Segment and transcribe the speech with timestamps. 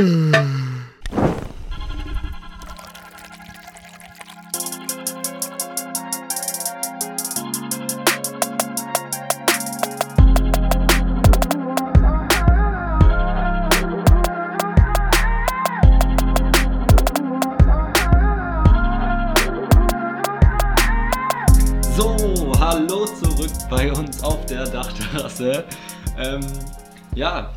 [0.00, 0.59] Hum.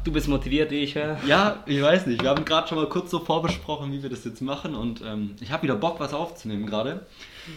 [0.03, 1.17] Du bist motiviert, wie ich höre.
[1.25, 2.21] ja, ich weiß nicht.
[2.21, 5.35] Wir haben gerade schon mal kurz so vorbesprochen, wie wir das jetzt machen und ähm,
[5.39, 7.05] ich habe wieder Bock, was aufzunehmen gerade.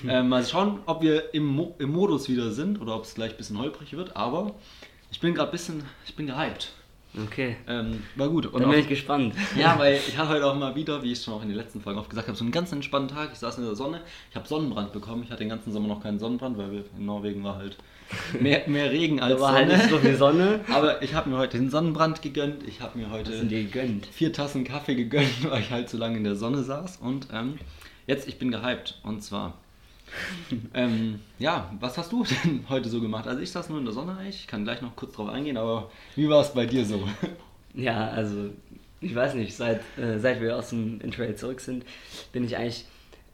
[0.06, 3.32] Ähm, mal schauen, ob wir im, Mo im Modus wieder sind oder ob es gleich
[3.32, 4.54] ein bisschen holprig wird, aber
[5.10, 6.72] ich bin gerade ein bisschen, ich bin gehypt.
[7.24, 7.56] Okay.
[7.66, 8.46] Ähm, war gut.
[8.46, 9.34] Und Dann bin auch- ich gespannt.
[9.58, 11.80] Ja, weil ich habe heute auch mal wieder, wie ich schon auch in den letzten
[11.80, 13.30] Folgen oft gesagt habe, so einen ganz entspannten Tag.
[13.32, 15.22] Ich saß in der Sonne, ich habe Sonnenbrand bekommen.
[15.24, 17.76] Ich hatte den ganzen Sommer noch keinen Sonnenbrand, weil wir in Norwegen war halt
[18.40, 19.78] mehr, mehr Regen als war halt Sonne.
[19.78, 20.60] nicht so viel Sonne.
[20.72, 22.66] Aber ich habe mir heute den Sonnenbrand gegönnt.
[22.66, 23.32] Ich habe mir heute
[24.12, 26.98] vier Tassen Kaffee gegönnt, weil ich halt so lange in der Sonne saß.
[26.98, 27.58] Und ähm,
[28.06, 29.00] jetzt, ich bin gehypt.
[29.02, 29.54] Und zwar,
[30.74, 33.26] ähm, ja, was hast du denn heute so gemacht?
[33.26, 34.40] Also ich saß nur in der Sonne eigentlich.
[34.40, 37.08] Ich kann gleich noch kurz drauf eingehen, aber wie war es bei dir so?
[37.74, 38.50] Ja, also,
[39.00, 41.84] ich weiß nicht, seit, äh, seit wir aus dem Interrail zurück sind,
[42.32, 42.86] bin ich eigentlich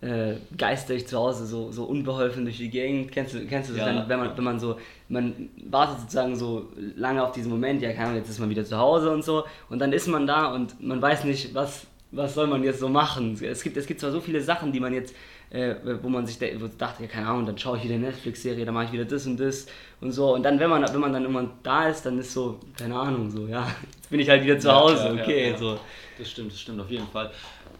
[0.03, 3.12] äh, geistig zu Hause so, so unbeholfen durch die Gegend.
[3.12, 3.95] Kennst du, kennst du das, Ja.
[4.00, 4.77] wenn, wenn, man, wenn man so,
[5.08, 8.64] man wartet sozusagen so lange auf diesen Moment, ja, keine Ahnung, jetzt ist man wieder
[8.64, 12.34] zu Hause und so, und dann ist man da und man weiß nicht, was, was
[12.34, 13.39] soll man jetzt so machen.
[13.42, 15.14] Es gibt, es gibt zwar so viele Sachen, die man jetzt,
[15.50, 18.64] äh, wo man sich wo dachte, ja, keine Ahnung, dann schaue ich wieder eine Netflix-Serie,
[18.64, 19.67] dann mache ich wieder das und das
[20.00, 20.34] und so.
[20.34, 23.30] Und dann, wenn man, wenn man dann irgendwann da ist, dann ist so, keine Ahnung,
[23.30, 25.56] so, ja, jetzt bin ich halt wieder zu Ja, Hause, klar, okay, ja.
[25.56, 25.78] so.
[26.19, 27.30] Das stimmt, das stimmt auf jeden Fall.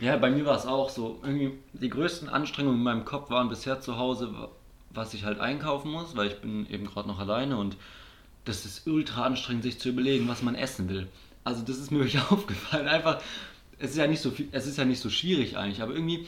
[0.03, 1.21] Ja, bei mir war es auch so.
[1.23, 4.35] Irgendwie die größten Anstrengungen in meinem Kopf waren bisher zu Hause,
[4.91, 7.77] was ich halt einkaufen muss, weil ich bin eben gerade noch alleine und
[8.45, 11.07] das ist ultra anstrengend, sich zu überlegen, was man essen will.
[11.45, 12.89] Also das ist mir wirklich aufgefallen.
[12.89, 13.23] Einfach,
[13.79, 16.27] es ist ja nicht so viel, es ist ja nicht so schwierig eigentlich, aber irgendwie,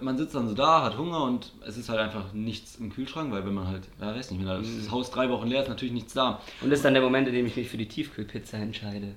[0.00, 3.30] man sitzt dann so da, hat Hunger und es ist halt einfach nichts im Kühlschrank,
[3.30, 5.94] weil wenn man halt, ja weiß nicht, wenn das Haus drei Wochen leer ist, natürlich
[5.94, 6.40] nichts da.
[6.60, 9.14] Und das ist dann der Moment, in dem ich mich für die Tiefkühlpizza entscheide.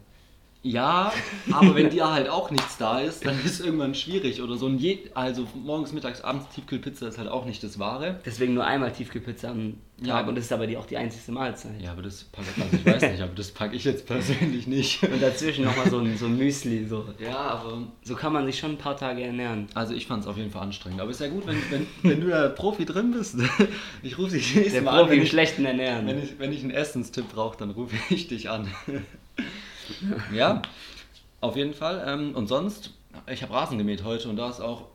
[0.71, 1.11] Ja,
[1.51, 4.41] aber wenn dir halt auch nichts da ist, dann ist irgendwann schwierig.
[4.41, 8.19] Oder so je also morgens, mittags, abends Tiefkühlpizza ist halt auch nicht das Wahre.
[8.25, 10.27] Deswegen nur einmal Tiefkühlpizza am Tag Ja.
[10.27, 11.81] und das ist aber die, auch die einzigste Mahlzeit.
[11.81, 15.01] Ja, aber das packe also ich weiß nicht, aber das packe ich jetzt persönlich nicht.
[15.11, 17.05] Und dazwischen nochmal so ein, so ein Müsli, so.
[17.19, 19.67] Ja, aber So kann man sich schon ein paar Tage ernähren.
[19.73, 21.01] also ich fand es auf jeden Fall anstrengend.
[21.01, 23.37] Aber ist ja gut, wenn, wenn, wenn du da Profi drin bist.
[24.03, 26.05] Ich rufe dich nächstes Der Mal an, Profi im schlechten Ernähren.
[26.05, 28.67] wenn, ich, wenn ich einen Essenstipp brauche, dann rufe ich dich an.
[30.33, 30.61] ja,
[31.41, 32.03] auf jeden Fall.
[32.07, 32.91] Ähm, und sonst,
[33.31, 34.85] ich habe Rasen gemäht heute und da ist auch,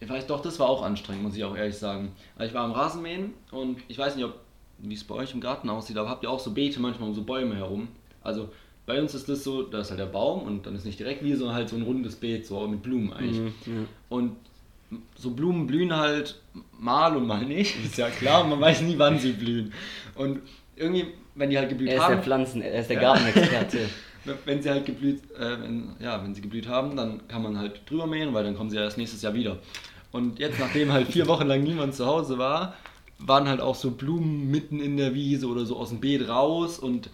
[0.00, 2.12] ich weiß doch, das war auch anstrengend, muss ich auch ehrlich sagen.
[2.36, 4.34] Also ich war am Rasenmähen und ich weiß nicht, ob
[4.78, 7.14] wie es bei euch im Garten aussieht, aber habt ihr auch so Beete manchmal um
[7.14, 7.88] so Bäume herum?
[8.22, 8.48] Also
[8.86, 11.22] bei uns ist das so, da ist halt der Baum und dann ist nicht direkt
[11.24, 13.38] wie, sondern halt so ein rundes Beet, so mit Blumen eigentlich.
[13.40, 13.86] Mhm, ja.
[14.08, 14.36] Und
[15.16, 16.40] so Blumen blühen halt
[16.78, 19.72] mal und mal nicht, ist ja klar, man weiß nie, wann sie blühen.
[20.16, 20.40] Und
[20.76, 23.14] irgendwie, wenn die halt geblüht Er ist haben, der Pflanzen, er ist der Ja.
[23.14, 23.78] Gartenexperte.
[24.44, 27.82] wenn- sie halt geblüht, äh, wenn, ja, wenn sie geblüht haben, dann kann man halt
[27.88, 29.58] drüber mähen, weil dann kommen sie ja erst nächstes Jahr wieder.
[30.12, 32.74] Und jetzt, nachdem halt vier Wochen lang niemand zu Hause war,
[33.18, 36.78] waren halt auch so Blumen mitten in der Wiese oder so aus dem Beet raus
[36.78, 37.10] und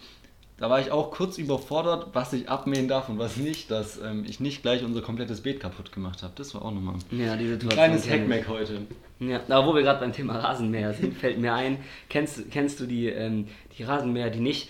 [0.59, 4.27] da war ich auch kurz überfordert, was ich abmähen darf und was nicht, dass ähm,
[4.29, 6.35] ich nicht gleich unser komplettes Beet kaputt gemacht habe.
[6.37, 8.09] Das war auch nochmal ja, die ein kleines.
[8.09, 8.83] Hackmack heute.
[9.21, 11.79] Ja, aber wo wir gerade beim Thema Rasenmäher sind, fällt mir ein,
[12.11, 14.69] kennst, kennst du die, ähm, die Rasenmäher, die nicht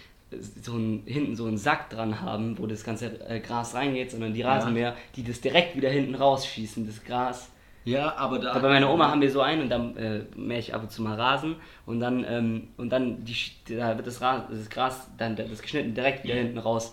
[0.62, 4.32] so ein, hinten so einen Sack dran haben, wo das ganze äh, Gras reingeht, sondern
[4.32, 7.50] die Rasenmäher, die das direkt wieder hinten rausschießen, das Gras.
[7.84, 8.52] Ja, aber da.
[8.52, 10.92] Aber bei meiner Oma haben wir so einen und dann äh, mähe ich ab und
[10.92, 13.34] zu mal Rasen und dann, ähm, und dann die,
[13.74, 16.92] da wird das, Ras, das Gras, dann das geschnitten direkt wieder hinten raus,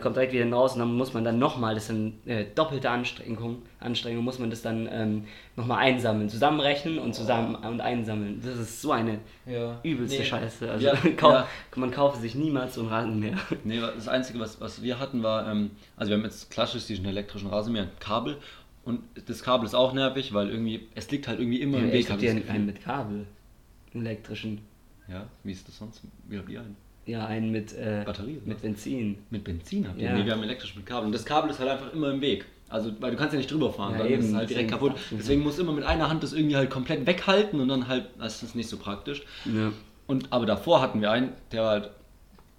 [0.00, 3.62] kommt direkt wieder raus und dann muss man dann nochmal, das dann äh, doppelte Anstrengung,
[3.80, 5.24] Anstrengung, muss man das dann ähm,
[5.56, 8.40] nochmal einsammeln, zusammenrechnen und zusammen und einsammeln.
[8.44, 9.80] Das ist so eine Ja.
[9.82, 10.24] übelste Nee.
[10.24, 10.70] Scheiße.
[10.70, 11.48] Also Ja, kau ja.
[11.74, 13.36] man kaufe sich niemals so einen Rasenmäher.
[13.64, 17.04] Nee, das Einzige, was, was wir hatten, war, ähm, also wir haben jetzt klassisch diesen
[17.06, 18.36] elektrischen Rasenmäher, ein Kabel.
[18.84, 21.92] Und das Kabel ist auch nervig, weil irgendwie, es liegt halt irgendwie immer im ich
[21.92, 22.06] Weg.
[22.06, 23.26] hab hab dir ich einen, mit Kabel,
[23.92, 24.60] elektrischen.
[25.08, 26.00] Ja, wie ist das sonst?
[26.28, 26.76] Wie habt ihr einen?
[27.08, 28.60] Ja, einen mit, äh, Batterie, mit?
[28.60, 29.16] Benzin.
[29.30, 30.08] Mit Benzin habt ihr?
[30.10, 30.14] Ja.
[30.14, 31.06] Nee, wir haben elektrisch mit Kabel.
[31.06, 32.44] Und das Kabel ist halt einfach immer im Weg.
[32.68, 34.70] Also, weil du kannst ja nicht drüber fahren, Ja, dann eben, ist es halt direkt
[34.70, 34.92] kaputt.
[35.10, 38.04] Deswegen musst du immer mit einer Hand das irgendwie halt komplett weghalten und dann halt,
[38.18, 39.22] das ist nicht so praktisch.
[39.46, 39.72] Ja.
[40.06, 41.90] Und, aber davor hatten wir einen, der war halt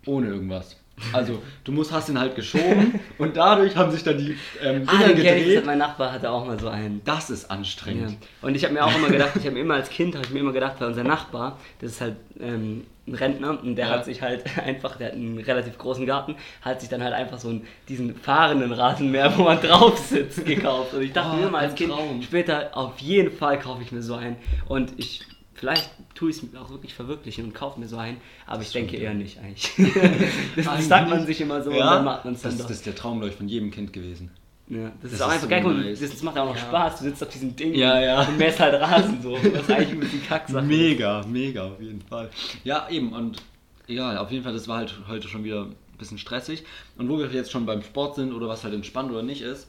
[0.07, 0.75] ohne irgendwas.
[1.13, 4.97] Also, du musst, hast ihn halt geschoben und dadurch haben sich dann die ähm, Ah,
[5.07, 5.65] den kenn ich, gedreht.
[5.65, 7.01] mein Nachbar hatte auch mal so einen.
[7.05, 7.49] Das ist Ja.
[7.55, 8.17] anstrengend.
[8.41, 10.33] Und ich habe mir auch immer gedacht, ich habe mir immer als Kind, habe ich
[10.33, 13.91] mir immer gedacht, weil unser Nachbar, das ist halt ähm, ein Rentner und der Ja.
[13.93, 17.39] hat sich halt einfach, der hat einen relativ großen Garten, hat sich dann halt einfach
[17.39, 20.93] so einen, diesen fahrenden Rasenmäher, wo man drauf sitzt, gekauft.
[20.93, 22.21] Und ich dachte Oh, mir immer als Kind, Traum.
[22.21, 24.35] später auf jeden Fall kaufe ich mir so einen.
[24.67, 25.21] Und ich,
[25.53, 28.71] vielleicht tue ich es mir auch wirklich verwirklichen und kaufe mir so einen, aber ich
[28.71, 29.71] denke eher nicht eigentlich.
[30.55, 32.67] das, das sagt man sich immer so und dann macht man es dann das, doch.
[32.67, 34.31] das ist der Traum, glaube ich, von jedem Kind gewesen.
[34.69, 35.63] Ja, das, Das ist auch einfach so geil.
[35.63, 35.99] nice.
[35.99, 36.61] Das, das macht auch noch Ja.
[36.61, 36.99] Spaß.
[36.99, 38.21] Du sitzt auf diesem Ding Ja, ja.
[38.21, 39.35] und mähst halt Rasen so.
[39.35, 40.61] Das ist eigentlich ein bisschen Kacksache.
[40.63, 42.29] Mega, mega, auf jeden Fall.
[42.63, 43.41] Ja, eben, und
[43.87, 46.63] egal, auf jeden Fall, das war halt heute schon wieder ein bisschen stressig.
[46.97, 49.67] Und wo wir jetzt schon beim Sport sind oder was halt entspannt oder nicht ist,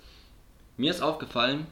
[0.77, 1.67] mir ist aufgefallen,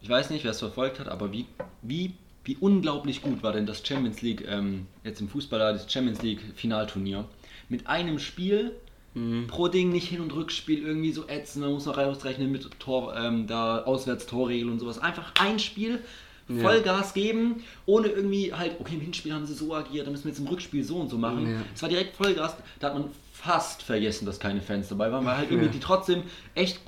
[0.00, 1.46] ich weiß nicht, wer es verfolgt hat, aber wie,
[1.82, 2.12] wie,
[2.44, 6.22] wie unglaublich gut war denn das Champions League, ähm, jetzt im Fußball, da, das Champions
[6.22, 7.24] League Finalturnier.
[7.68, 8.72] Mit einem Spiel
[9.16, 9.46] Mhm.
[9.46, 13.16] pro Ding, nicht Hin- und Rückspiel, irgendwie so ätzend, man muss noch rausrechnen mit Tor,
[13.16, 14.98] ähm, da Auswärtstorregel und sowas.
[14.98, 16.00] Einfach ein Spiel,
[16.48, 16.62] Ja.
[16.62, 20.30] Vollgas geben, ohne irgendwie halt, okay, im Hinspiel haben sie so agiert, dann müssen wir
[20.30, 21.50] jetzt im Rückspiel so und so machen.
[21.50, 21.60] Ja.
[21.74, 25.36] Es war direkt Vollgas, da hat man fast vergessen, dass keine Fans dabei waren, weil
[25.38, 25.72] halt irgendwie Ja.
[25.72, 26.22] die trotzdem
[26.54, 26.80] echt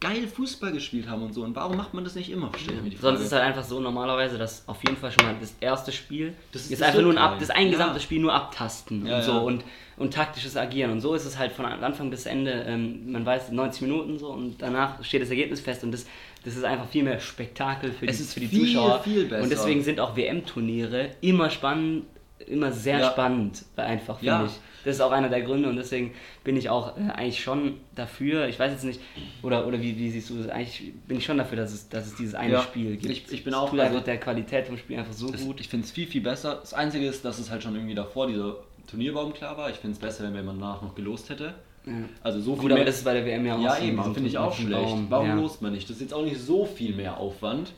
[0.00, 1.42] geil Fußball gespielt haben und so.
[1.42, 2.50] Und warum macht man das nicht immer?
[2.50, 2.96] Verstehe ich Frage.
[3.00, 5.90] Sonst ist es halt einfach so normalerweise, dass auf jeden Fall schon mal das erste
[5.92, 7.18] Spiel Das ist ist, einfach nur ein.
[7.18, 7.72] Ab, das ein Ja.
[7.72, 9.38] gesamtes Spiel nur abtasten Ja, und so ja.
[9.38, 9.64] und,
[9.96, 10.90] und taktisches Agieren.
[10.92, 14.28] Und so ist es halt von Anfang bis Ende, ähm, man weiß 90 Minuten so
[14.30, 16.06] und danach steht das Ergebnis fest und das,
[16.44, 19.00] das ist einfach viel mehr Spektakel für die, Es ist für die viel, Zuschauer.
[19.02, 19.42] viel besser.
[19.42, 22.04] Und deswegen sind auch WM-Turniere immer spannend,
[22.46, 23.10] immer sehr Ja.
[23.10, 24.44] spannend, einfach finde Ja.
[24.44, 24.52] ich.
[24.86, 26.12] Das ist auch einer der Gründe und deswegen
[26.44, 29.00] bin ich auch äh, eigentlich schon dafür, ich weiß jetzt nicht,
[29.42, 30.48] oder, oder wie, wie siehst du das?
[30.48, 32.62] Eigentlich bin ich schon dafür, dass es, dass es dieses eine Ja.
[32.62, 33.12] Spiel gibt.
[33.12, 35.60] Ich- ich bin auch- also- der Qualität vom Spiel einfach so Das, gut.
[35.60, 36.54] ich finde es viel, viel besser.
[36.60, 38.56] Das Einzige ist, dass es halt schon irgendwie davor dieser
[38.86, 39.68] Turnierbaum klar war.
[39.70, 41.54] Ich finde es besser, wenn man danach noch gelost hätte.
[41.84, 41.92] Ja.
[42.22, 42.84] Also so viel Gut, aber mehr.
[42.86, 44.70] das ist bei der WM ja auch ja, eben, finde ich auch schlecht.
[44.72, 45.06] Baum.
[45.08, 45.34] Warum ja.
[45.34, 45.88] lost man nicht?
[45.90, 47.72] Das ist jetzt auch nicht so viel mehr Aufwand.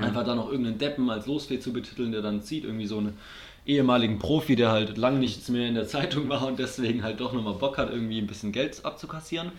[0.00, 3.18] Einfach da noch irgendeinen Deppen als losfähig zu betiteln, der dann zieht, irgendwie so einen
[3.70, 7.32] ehemaligen Profi, der halt lang nichts mehr in der Zeitung war und deswegen halt doch
[7.32, 9.52] nochmal Bock hat, irgendwie ein bisschen Geld abzukassieren.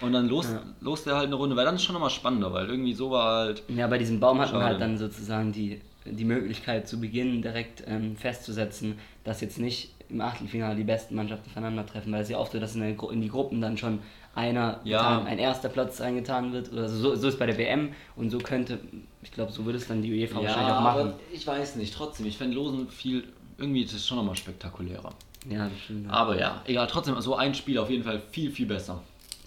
[0.00, 0.62] Und dann los, Ja.
[0.80, 3.44] lost er halt eine Runde, weil dann ist schon nochmal spannender, weil irgendwie so war
[3.46, 3.62] halt.
[3.68, 7.84] Ja, bei diesem Baum hat man halt dann sozusagen die, die Möglichkeit zu Beginn direkt
[7.86, 12.52] ähm, festzusetzen, dass jetzt nicht im Achtelfinale die besten Mannschaften aufeinandertreffen, weil es ja oft
[12.52, 14.00] so, dass in, Gru- in die Gruppen dann schon
[14.34, 15.00] einer, Ja.
[15.20, 16.72] getan- ein erster Platz eingetan wird.
[16.72, 18.78] Oder so, so ist bei der WM und so könnte,
[19.22, 21.00] ich glaube, so würde es dann die UEFA wahrscheinlich auch machen.
[21.00, 23.24] aber ich weiß nicht, trotzdem, ich fände Losen viel,
[23.58, 25.12] irgendwie ist es schon nochmal spektakulärer.
[25.50, 26.06] Ja, das stimmt.
[26.06, 26.12] Ja.
[26.12, 29.00] Aber ja, egal, trotzdem, so ein Spiel auf jeden Fall viel, viel besser.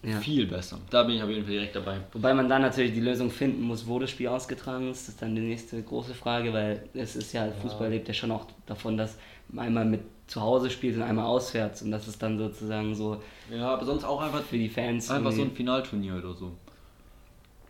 [0.04, 0.20] Ja.
[0.20, 0.78] Viel besser.
[0.92, 1.98] Da bin ich auf jeden Fall direkt dabei.
[2.14, 5.08] Wobei man dann natürlich die Lösung finden muss, wo das Spiel ausgetragen ist.
[5.08, 8.30] Das ist dann die nächste große Frage, weil es ist ja, Fußball lebt ja schon
[8.32, 9.18] auch davon, dass
[9.58, 11.82] einmal mit zu Hause spielt und einmal auswärts.
[11.82, 15.10] Und das ist dann sozusagen so Ja, aber sonst auch einfach, für die Fans.
[15.12, 16.52] einfach so ein Finalturnier oder so.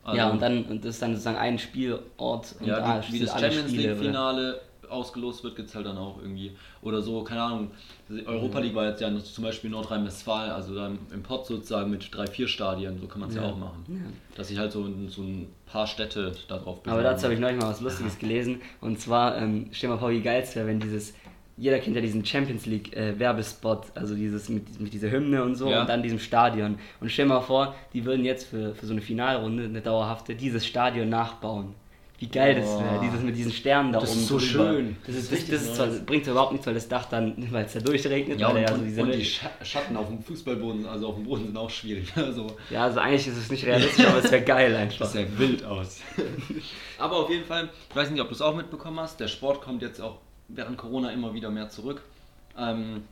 [0.03, 3.13] Also, ja, und dann und das ist dann sozusagen ein Spielort und ja, da wie,
[3.13, 4.05] wie das Champions Spiele, League oder?
[4.05, 6.51] Finale ausgelost wird, gibt es halt dann auch irgendwie.
[6.83, 7.71] Oder so, keine Ahnung.
[8.25, 12.27] Europa League war jetzt ja zum Beispiel Nordrhein-Westfalen, also dann im Pott sozusagen mit drei,
[12.27, 13.41] vier Stadien, so kann man es ja.
[13.41, 13.49] Ja.
[13.49, 14.13] auch machen.
[14.35, 17.69] Dass sich halt so, so ein paar Städte darauf Aber dazu habe ich neulich mal
[17.69, 18.61] was Lustiges gelesen.
[18.79, 21.13] Und zwar, ähm, stell mal vor, wie geil es wäre, wenn dieses.
[21.57, 25.55] Jeder kennt ja diesen Champions League äh, Werbespot, also dieses mit, mit dieser Hymne und
[25.55, 25.81] so Ja.
[25.81, 26.77] und dann diesem Stadion.
[26.99, 30.65] Und stell mal vor, die würden jetzt für, für so eine Finalrunde, eine dauerhafte, dieses
[30.65, 31.73] Stadion nachbauen.
[32.17, 34.19] Wie geil das wäre, dieses mit diesen Sternen da Das oben.
[34.21, 34.47] ist so drüber.
[34.73, 34.95] schön.
[35.05, 37.65] Das, ist, Das das, das ist zwar, bringt überhaupt nichts, weil das Dach dann, weil
[37.65, 40.85] es da durchregnet, Ja, und, ja so und, und die Scha- Schatten auf dem Fußballboden,
[40.85, 42.11] also auf dem Boden sind auch schwierig.
[42.15, 44.97] Also, Ja, also eigentlich ist es nicht realistisch, aber es wäre geil einfach.
[44.99, 45.99] Das sah wild aus.
[46.97, 49.61] Aber auf jeden Fall, ich weiß nicht, ob du es auch mitbekommen hast, der Sport
[49.61, 52.01] kommt jetzt auch während Corona immer wieder mehr zurück.
[52.57, 53.03] Ähm,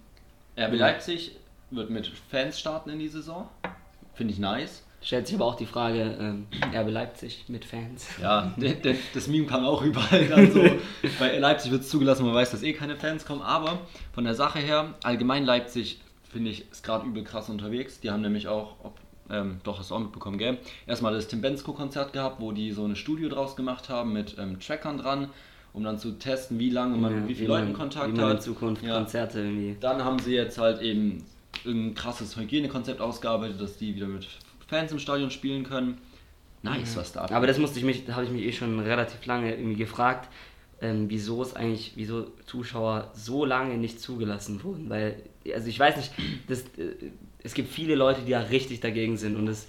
[0.58, 0.78] RB Mhm.
[0.80, 1.36] Leipzig
[1.72, 3.50] wird mit Fans starten in die Saison.
[4.14, 4.84] Finde ich nice.
[5.02, 8.08] Stellt sich aber auch die Frage, ähm, RB Leipzig mit Fans.
[8.22, 8.54] Ja,
[9.14, 10.64] das Meme kam auch überall dann so.
[11.20, 13.42] Bei Leipzig wird es zugelassen, man weiß, dass eh keine Fans kommen.
[13.42, 13.80] Aber
[14.14, 16.00] von der Sache her, allgemein Leipzig,
[16.32, 18.00] finde ich, ist gerade übel krass unterwegs.
[18.00, 18.98] Die haben nämlich auch, ob,
[19.30, 20.58] ähm, doch, hast du auch mitbekommen, gell?
[20.88, 24.62] Erstmal das Tim Bensko-Konzert gehabt, wo die so eine Studio draus gemacht haben mit ähm,
[24.62, 25.30] Trackern dran,
[25.74, 28.30] um dann zu testen, wie lange man, Ja, wie viele man- Leuten Kontakt wie man
[28.32, 28.44] in hat.
[28.44, 28.96] Zukunft Ja.
[28.98, 29.76] Konzerte irgendwie.
[29.80, 31.24] Dann haben sie jetzt halt eben
[31.66, 34.28] ein krasses Hygienekonzept ausgearbeitet, dass die wieder mit
[34.68, 35.98] Fans im Stadion spielen können.
[36.62, 37.36] Nice, was da abgeht.
[37.36, 40.30] Aber das musste ich mich, habe ich mich eh schon relativ lange irgendwie gefragt,
[40.82, 44.90] ähm, wieso es eigentlich, wieso Zuschauer so lange nicht zugelassen wurden.
[44.90, 45.22] Weil,
[45.54, 46.12] also ich weiß nicht,
[46.48, 46.96] das, äh,
[47.44, 49.68] es gibt viele Leute, die da richtig dagegen sind und das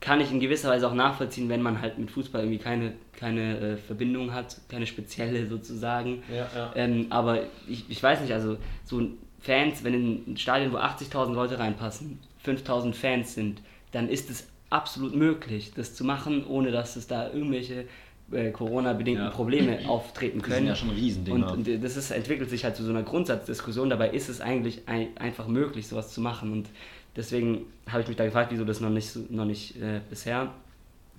[0.00, 3.58] kann ich in gewisser Weise auch nachvollziehen, wenn man halt mit Fußball irgendwie keine, keine
[3.58, 6.22] äh, Verbindung hat, keine spezielle sozusagen.
[6.32, 6.72] Ja, ja.
[6.76, 9.02] Ähm, aber ich, ich weiß nicht, also so
[9.40, 13.60] Fans, wenn in ein Stadion, wo 80.000 Leute reinpassen, 5.000 Fans sind,
[13.92, 17.86] dann ist es absolut möglich, das zu machen, ohne dass es da irgendwelche
[18.30, 19.30] äh, Corona-bedingten Ja.
[19.30, 20.58] Probleme auftreten Das können.
[20.58, 21.52] sind ja schon Riesendinger.
[21.52, 23.88] Und, und das ist, entwickelt sich halt zu so einer Grundsatzdiskussion.
[23.90, 26.52] Dabei ist es eigentlich ein, einfach möglich, sowas zu machen.
[26.52, 26.68] Und
[27.16, 30.52] deswegen habe ich mich da gefragt, wieso das noch nicht, noch nicht äh, bisher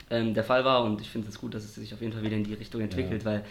[0.10, 0.84] ähm, der Fall war.
[0.84, 2.82] Und ich finde es gut, dass es sich auf jeden Fall wieder in die Richtung
[2.82, 3.44] entwickelt, weil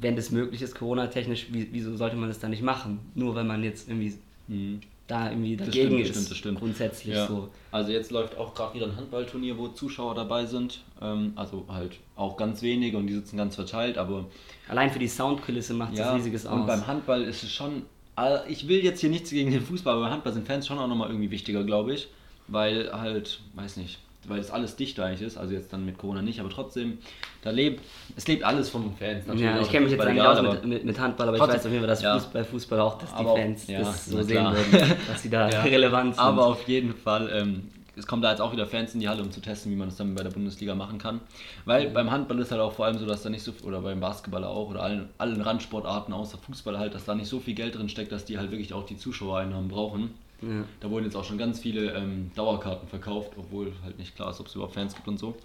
[0.00, 2.98] wenn das möglich ist, Corona-technisch, wie, wieso sollte man das dann nicht machen?
[3.14, 4.14] Nur weil man jetzt irgendwie
[4.48, 4.80] Mhm.
[5.06, 6.12] da irgendwie Das dagegen stimmt, das ist.
[6.16, 6.58] stimmt, das stimmt.
[6.58, 7.26] Grundsätzlich Ja.
[7.28, 7.48] so.
[7.70, 10.82] Also jetzt läuft auch gerade wieder ein Handballturnier, wo Zuschauer dabei sind.
[11.00, 14.26] Ähm, also halt auch ganz wenige und die sitzen ganz verteilt, aber
[14.68, 16.66] Allein für die Soundkulisse macht es ja, riesiges und aus.
[16.66, 17.82] beim Handball ist es schon,
[18.18, 20.88] äh, ich will jetzt hier nichts gegen den Fußball, aber Handball sind Fans schon auch
[20.88, 22.08] nochmal irgendwie wichtiger, glaube ich,
[22.48, 23.98] weil halt, weiß nicht,
[24.28, 26.98] weil das alles dicht eigentlich ist, also jetzt dann mit Corona nicht, aber trotzdem,
[27.42, 27.82] da lebt,
[28.16, 29.26] es lebt alles von den Fans.
[29.26, 31.58] natürlich ja, ich kenne mich jetzt egal, aus mit, mit, mit Handball, aber Trotzdem, ich
[31.60, 32.18] weiß auf jeden Fall, dass ja.
[32.18, 35.30] Fußball, Fußball auch, dass die Aber auch- Fans ja, das so sehen würden, dass sie
[35.30, 36.22] da relevant sind.
[36.24, 37.62] Aber auf jeden Fall, ähm,
[38.00, 39.88] es kommen da jetzt auch wieder Fans in die Halle, um zu testen, wie man
[39.88, 41.20] das dann bei der Bundesliga machen kann.
[41.66, 44.00] Weil beim Handball ist halt auch vor allem so, dass da nicht so, oder beim
[44.00, 47.76] Basketball auch, oder allen, allen Randsportarten außer Fußball halt, dass da nicht so viel Geld
[47.76, 50.14] drin steckt, dass die halt wirklich auch die Zuschauereinnahmen brauchen.
[50.40, 50.64] ja.
[50.80, 54.40] Da wurden jetzt auch schon ganz viele ähm, Dauerkarten verkauft, obwohl halt nicht klar ist,
[54.40, 55.36] ob es überhaupt Fans gibt und so.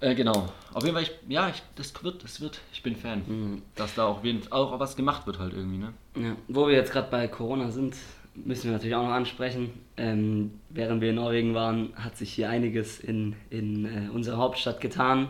[0.00, 0.48] Äh, genau.
[0.72, 3.22] Auf jeden Fall, ich, ja, ich, das wird, das wird, ich bin Fan.
[3.26, 3.62] Mhm.
[3.74, 5.92] Dass da auch, jeden, auch was gemacht wird halt irgendwie, ne?
[6.14, 7.96] Ja, wo wir jetzt gerade bei Corona sind,
[8.34, 9.70] müssen wir natürlich auch noch ansprechen.
[9.96, 14.80] Ähm, während wir in Norwegen waren, hat sich hier einiges in, in äh, unserer Hauptstadt
[14.80, 15.28] getan.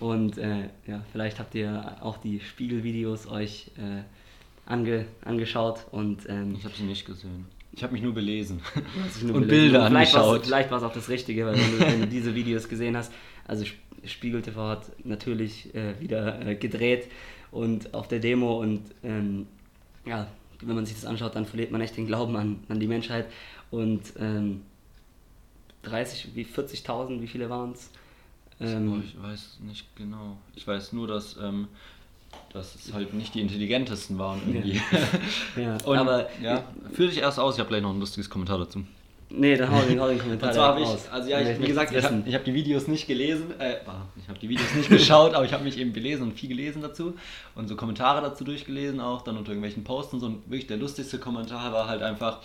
[0.00, 4.02] Und äh, ja, vielleicht habt ihr auch die Spiegelvideos euch äh,
[4.70, 7.46] ange, angeschaut und ähm, Ich habe sie nicht gesehen.
[7.72, 8.60] Ich habe mich nur belesen.
[9.22, 9.48] nur und belesen.
[9.48, 10.46] Bilder vielleicht war's- angeschaut.
[10.46, 13.12] Vielleicht war es auch das Richtige, weil wenn du, wenn du diese Videos gesehen hast,
[13.46, 17.08] also Sp- Spiegel TV hat natürlich äh, wieder äh, gedreht
[17.50, 19.46] und auf der Demo und ähm,
[20.06, 20.26] ja,
[20.60, 23.26] wenn man sich das anschaut, dann verliert man echt den Glauben an, an die Menschheit
[23.70, 24.62] und ähm,
[25.82, 27.90] 30, wie 40.000, wie viele waren es?
[28.60, 30.36] Ähm, ich weiß nicht genau.
[30.54, 31.68] Ich weiß nur, dass, ähm,
[32.52, 34.80] dass es halt nicht die intelligentesten waren irgendwie.
[35.56, 38.58] ja, Und, aber ja, führ dich erst aus, ich habe gleich noch ein lustiges Kommentar
[38.58, 38.84] dazu.
[39.30, 41.66] Nee, dann hau den, hau den Kommentar Und zwar habe ich, also ja, ich, wie
[41.66, 43.76] gesagt, es ich habe hab die Videos nicht gelesen, äh,
[44.16, 46.82] ich habe die Videos nicht geschaut, aber ich habe mich eben belesen und viel gelesen
[46.82, 47.14] dazu
[47.54, 50.76] und so Kommentare dazu durchgelesen auch, dann unter irgendwelchen Posts und so und wirklich der
[50.76, 52.40] lustigste Kommentar war halt einfach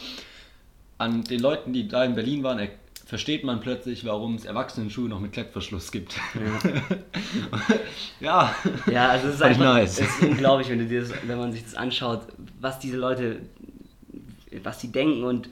[0.97, 2.69] an den Leuten, die da in Berlin waren, er,
[3.05, 6.15] versteht man plötzlich, warum es Erwachsenenschuhe noch mit Klettverschluss gibt.
[8.19, 8.55] Ja.
[8.89, 9.99] Ja, also es ist einfach nice.
[9.99, 12.21] es ist unglaublich, wenn, du dir das, wenn man sich das anschaut,
[12.59, 13.41] was diese Leute,
[14.63, 15.49] was sie denken und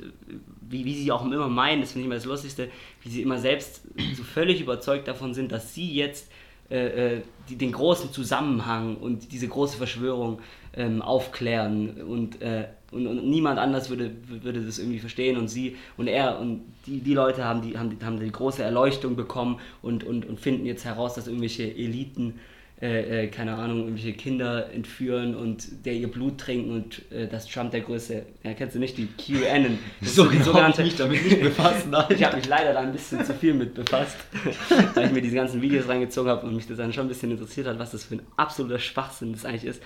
[0.69, 2.69] wie, wie sie auch immer meinen, das finde ich immer das Lustigste,
[3.01, 3.81] wie sie immer selbst
[4.15, 6.31] so völlig überzeugt davon sind, dass sie jetzt
[6.69, 10.39] äh, äh, die, den großen Zusammenhang und diese große Verschwörung
[10.75, 15.77] ähm, aufklären und, äh, und, und niemand anders würde, würde das irgendwie verstehen und sie
[15.97, 19.59] und er und die, die Leute haben die, haben, die, haben die große Erleuchtung bekommen
[19.81, 22.35] und, und, und finden jetzt heraus, dass irgendwelche Eliten
[22.81, 27.45] äh, äh, keine Ahnung, irgendwelche Kinder entführen und der ihr Blut trinken und äh, dass
[27.45, 31.41] Trump der größte, ja, kennst du nicht, die QAnon, So genau sogenannte, mich damit nicht
[31.41, 32.05] befasst, nein.
[32.07, 34.15] ich habe mich leider da ein bisschen zu viel mit befasst,
[34.93, 37.31] weil ich mir diese ganzen Videos reingezogen habe und mich das dann schon ein bisschen
[37.31, 39.83] interessiert hat, was das für ein absoluter Schwachsinn das eigentlich ist.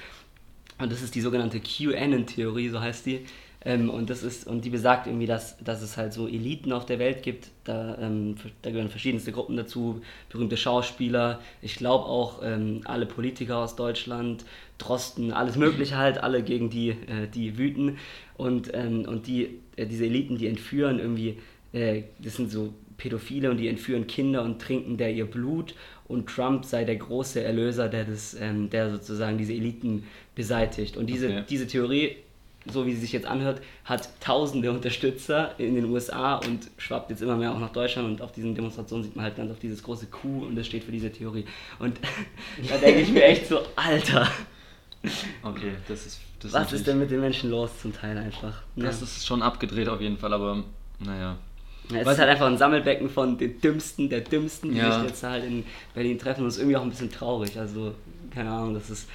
[0.78, 3.26] Und das ist die sogenannte QAnon-Theorie, so heißt die.
[3.66, 6.86] Ähm, und das ist, und die besagt irgendwie, dass, dass es halt so Eliten auf
[6.86, 7.50] der Welt gibt.
[7.64, 13.58] Da, ähm, da gehören verschiedenste Gruppen dazu, berühmte Schauspieler, ich glaube auch ähm, alle Politiker
[13.58, 14.46] aus Deutschland,
[14.78, 17.98] Drosten, alles Mögliche halt, alle gegen die, äh, die wüten.
[18.36, 21.38] Und, ähm, und die, äh, diese Eliten, die entführen irgendwie,
[21.72, 25.74] äh, das sind so Pädophile und die entführen Kinder und trinken der ihr Blut
[26.08, 30.04] und Trump sei der große Erlöser, der, das, ähm, der sozusagen diese Eliten
[30.36, 30.98] beseitigt.
[30.98, 31.44] Und diese, Okay.
[31.50, 32.18] diese Theorie,
[32.72, 37.22] so wie sie sich jetzt anhört, hat tausende Unterstützer in den USA und schwappt jetzt
[37.22, 39.84] immer mehr auch nach Deutschland und auf diesen Demonstrationen sieht man halt ganz auf dieses
[39.84, 41.46] große Q und das steht für diese Theorie.
[41.80, 41.98] Und
[42.70, 44.28] da denke ich mir echt so, Alter,
[45.44, 46.20] Okay, das ist.
[46.40, 48.62] Das was ist denn mit den Menschen los zum Teil einfach?
[48.76, 48.86] Ja.
[48.86, 50.64] Das ist schon abgedreht auf jeden Fall, aber
[51.00, 51.38] naja.
[51.90, 55.00] Ja, es Was- ist halt einfach ein Sammelbecken von den Dümmsten der Dümmsten, die Ja.
[55.00, 57.58] sich jetzt halt in Berlin treffen und es ist irgendwie auch ein bisschen traurig.
[57.60, 57.94] Also,
[58.34, 59.10] keine Ahnung, das ist,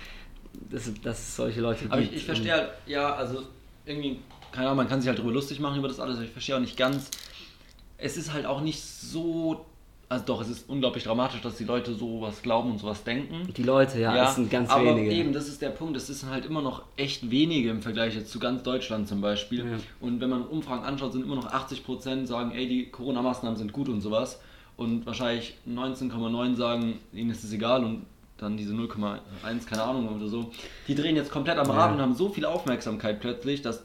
[0.70, 2.20] dass, dass es solche Leute Aber ich, gibt.
[2.20, 3.42] ich verstehe halt, ja, also
[3.86, 4.18] irgendwie,
[4.52, 6.56] keine Ahnung, man kann sich halt drüber lustig machen über das alles, aber ich verstehe
[6.56, 7.10] auch nicht ganz.
[7.96, 9.64] Es ist halt auch nicht so.
[10.10, 13.52] Also doch, es ist unglaublich dramatisch, dass die Leute sowas glauben und sowas denken.
[13.54, 15.10] Die Leute, ja, das sind ganz aber wenige.
[15.12, 15.98] eben, das ist der Punkt.
[15.98, 19.66] Es sind halt immer noch echt wenige im Vergleich jetzt zu ganz Deutschland zum Beispiel.
[19.70, 19.76] Ja.
[20.00, 23.90] Und wenn man Umfragen anschaut, sind immer noch 80% sagen, ey, die Corona-Maßnahmen sind gut
[23.90, 24.40] und sowas.
[24.78, 28.06] Und wahrscheinlich 19,9 sagen, ihnen ist es egal und
[28.38, 30.50] dann diese 0,1, keine Ahnung oder so.
[30.86, 31.94] Die drehen jetzt komplett am Rad Ja.
[31.94, 33.82] und haben so viel Aufmerksamkeit plötzlich, dass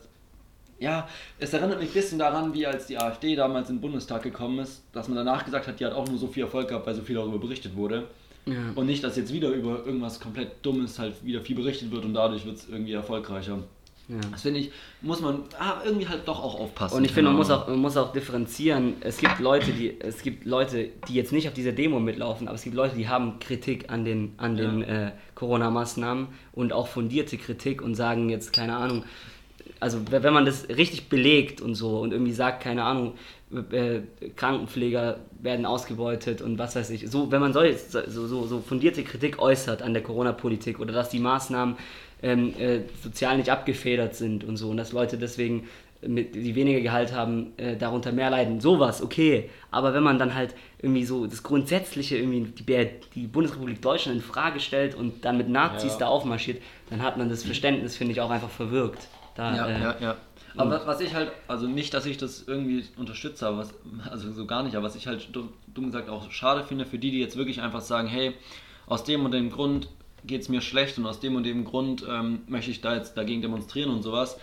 [0.79, 1.07] ja,
[1.39, 4.59] es erinnert mich ein bisschen daran, wie als die AfD damals in den Bundestag gekommen
[4.59, 6.95] ist, dass man danach gesagt hat, die hat auch nur so viel Erfolg gehabt, weil
[6.95, 8.07] so viel darüber berichtet wurde.
[8.45, 8.53] Ja.
[8.75, 12.13] Und nicht, dass jetzt wieder über irgendwas komplett Dummes halt wieder viel berichtet wird und
[12.13, 13.59] dadurch wird es irgendwie erfolgreicher.
[14.09, 14.17] Ja.
[14.31, 16.97] Das finde ich, muss man ah, irgendwie halt doch auch aufpassen.
[16.97, 18.95] Und ich finde, man muss auch, man muss auch differenzieren.
[18.99, 22.55] Es gibt Leute, die, es gibt Leute, die jetzt nicht auf dieser Demo mitlaufen, aber
[22.55, 25.07] es gibt Leute, die haben Kritik an den, an den ja.
[25.07, 29.05] äh, Corona-Maßnahmen und auch fundierte Kritik und sagen jetzt, keine Ahnung,
[29.79, 33.13] also wenn man das richtig belegt und so und irgendwie sagt, keine Ahnung,
[33.71, 34.01] äh,
[34.35, 37.61] Krankenpfleger werden ausgebeutet und was weiß ich, so wenn man so,
[38.07, 41.75] so, so fundierte Kritik äußert an der Corona-Politik oder dass die Maßnahmen
[42.23, 45.67] ähm, äh, sozial nicht abgefedert sind und so und dass Leute deswegen,
[46.01, 48.59] mit, die weniger Gehalt haben, äh, darunter mehr leiden.
[48.59, 49.49] Sowas, okay.
[49.71, 54.23] Aber wenn man dann halt irgendwie so das Grundsätzliche, irgendwie die, die Bundesrepublik Deutschland in
[54.23, 55.99] Frage stellt und dann mit Nazis ja.
[55.99, 59.07] da aufmarschiert, dann hat man das Verständnis, finde ich, auch einfach verwirkt.
[59.35, 60.15] Da, ja, äh, ja, ja.
[60.55, 63.73] Aber was ich halt, also nicht, dass ich das irgendwie unterstütze, aber was,
[64.11, 67.09] also so gar nicht, aber was ich halt dumm gesagt auch schade finde für die,
[67.09, 68.33] die jetzt wirklich einfach sagen, hey,
[68.85, 69.87] aus dem und dem Grund
[70.25, 73.15] geht es mir schlecht und aus dem und dem Grund ähm, möchte ich da jetzt
[73.17, 74.37] dagegen demonstrieren und sowas.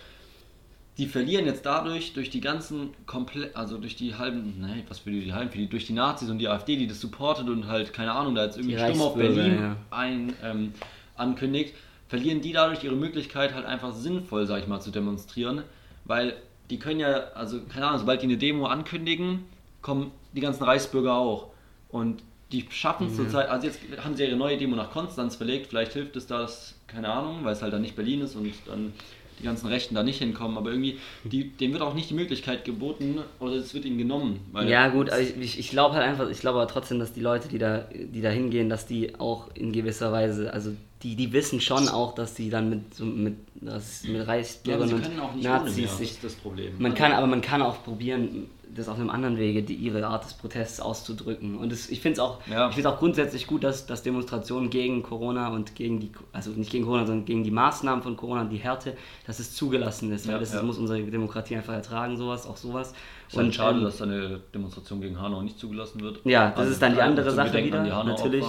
[0.97, 5.11] Die verlieren jetzt dadurch durch die ganzen komplett, also durch die halben, ne, was für
[5.11, 7.67] die, die halben, für die, durch die Nazis und die AfD, die das supportet und
[7.67, 9.77] halt, keine Ahnung, da jetzt irgendwie Stimme auf Berlin ja.
[9.89, 10.73] ein, ähm,
[11.15, 11.73] ankündigt,
[12.07, 15.63] verlieren die dadurch ihre Möglichkeit halt einfach sinnvoll, sag ich mal, zu demonstrieren,
[16.05, 16.35] weil
[16.69, 19.45] die können ja, also keine Ahnung, sobald die eine Demo ankündigen,
[19.81, 21.47] kommen die ganzen Reichsbürger auch.
[21.89, 23.23] Und die schaffen es mhm.
[23.23, 26.75] zurzeit, also jetzt haben sie ihre neue Demo nach Konstanz verlegt, vielleicht hilft es das,
[26.87, 28.93] keine Ahnung, weil es halt dann nicht Berlin ist und dann
[29.39, 32.63] die ganzen Rechten da nicht hinkommen, aber irgendwie, die, denen wird auch nicht die Möglichkeit
[32.63, 34.39] geboten oder es wird ihnen genommen.
[34.69, 37.47] ja gut, also ich, ich glaube halt einfach, ich glaube aber trotzdem, dass die Leute,
[37.47, 41.61] die da, die da hingehen, dass die auch in gewisser Weise, also die, die wissen
[41.61, 46.13] schon auch, dass sie dann mit, so mit, mit Reichsbürgern ja, und Nazis sich...
[46.21, 46.73] Das, das Problem.
[46.79, 50.25] Man kann, aber man kann auch probieren, das auf einem anderen Wege, die, ihre Art
[50.25, 51.57] des Protests auszudrücken.
[51.57, 52.69] Und das, ich finde es auch, ja.
[52.69, 57.05] auch grundsätzlich gut, dass, dass Demonstrationen gegen Corona und gegen die, also nicht gegen Corona,
[57.05, 58.95] sondern gegen die Maßnahmen von Corona und die Härte,
[59.27, 60.25] dass es zugelassen ist.
[60.25, 60.63] Ja, weil das ja.
[60.63, 62.93] muss unsere Demokratie einfach ertragen, sowas, auch sowas.
[63.27, 66.19] Es ist und schade, ähm, dass eine Demonstration gegen Hanau nicht zugelassen wird.
[66.25, 68.45] Ja, das also ist dann die andere Sache wieder, natürlich.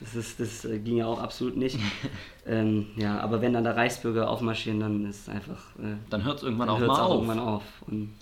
[0.00, 1.78] Das, ist, das äh, ging ja auch absolut nicht.
[2.46, 5.76] ähm, ja, aber wenn dann da Reichsbürger aufmarschieren, dann ist es einfach.
[5.78, 7.14] Äh, dann hört es irgendwann auch mal auch auf.
[7.14, 7.62] Irgendwann auf.
[7.86, 8.14] Und,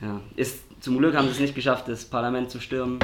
[0.00, 2.98] ja, ist zum Glück haben sie es nicht geschafft, das Parlament zu stürmen.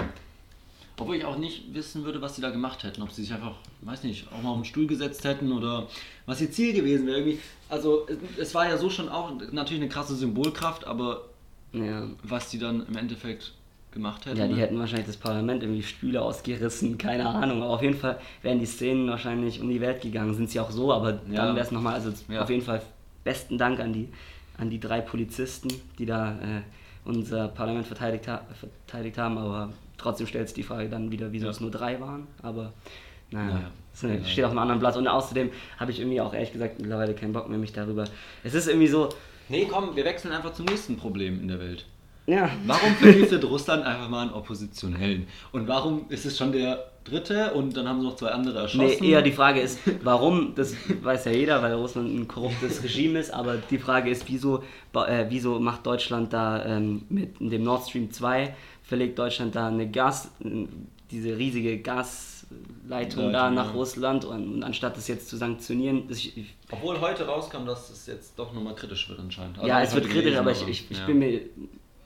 [0.98, 3.02] Obwohl ich auch nicht wissen würde, was sie da gemacht hätten.
[3.02, 5.88] Ob sie sich einfach, weiß nicht, auch mal auf den Stuhl gesetzt hätten oder
[6.26, 7.18] was ihr Ziel gewesen wäre.
[7.18, 7.40] Irgendwie.
[7.68, 8.06] Also
[8.38, 11.28] es war ja so schon auch natürlich eine krasse Symbolkraft, aber
[11.72, 12.08] ja.
[12.22, 13.52] was die dann im Endeffekt
[13.92, 14.38] gemacht hätten.
[14.38, 14.60] Ja, die ne?
[14.60, 17.62] hätten wahrscheinlich das Parlament irgendwie Stühle ausgerissen, keine Ahnung.
[17.62, 20.34] Aber auf jeden Fall wären die Szenen wahrscheinlich um die Welt gegangen.
[20.34, 21.46] Sind sie auch so, aber ja.
[21.46, 22.42] dann wäre es nochmal, also ja.
[22.42, 22.82] auf jeden Fall
[23.24, 24.08] besten Dank an die,
[24.58, 26.62] an die drei Polizisten, die da äh,
[27.04, 31.46] unser Parlament verteidigt, ha verteidigt haben, aber trotzdem stellt sich die Frage dann wieder, wieso
[31.46, 31.50] ja.
[31.50, 32.26] es nur drei waren.
[32.42, 32.72] Aber
[33.30, 33.70] naja, naja
[34.20, 34.96] das steht auf einem anderen Blatt.
[34.96, 38.04] Und außerdem habe ich irgendwie auch ehrlich gesagt mittlerweile keinen Bock mehr, mich darüber.
[38.42, 39.08] Es ist irgendwie so.
[39.48, 41.84] Nee, komm, wir wechseln einfach zum nächsten Problem in der Welt.
[42.26, 42.50] Ja.
[42.66, 45.26] Warum vergiftet Russland einfach mal einen Oppositionellen?
[45.50, 48.98] Und warum ist es schon der dritte und dann haben sie noch zwei andere erschossen?
[49.00, 53.18] Nee, eher die Frage ist, warum, das weiß ja jeder, weil Russland ein korruptes Regime
[53.18, 54.62] ist, aber die Frage ist, wieso,
[54.94, 58.54] äh, wieso macht Deutschland da ähm, mit dem Nord Stream 2,
[58.84, 60.30] verlegt Deutschland da eine Gas,
[61.10, 63.72] diese riesige Gasleitung ja, da nach ja.
[63.72, 66.04] Russland und, und, anstatt das jetzt zu sanktionieren.
[66.08, 69.58] Ich, ich, Obwohl heute rauskam, dass es jetzt doch nochmal kritisch wird anscheinend.
[69.58, 71.40] Also ja, es wird kritisch, aber ich, ich, ich bin mir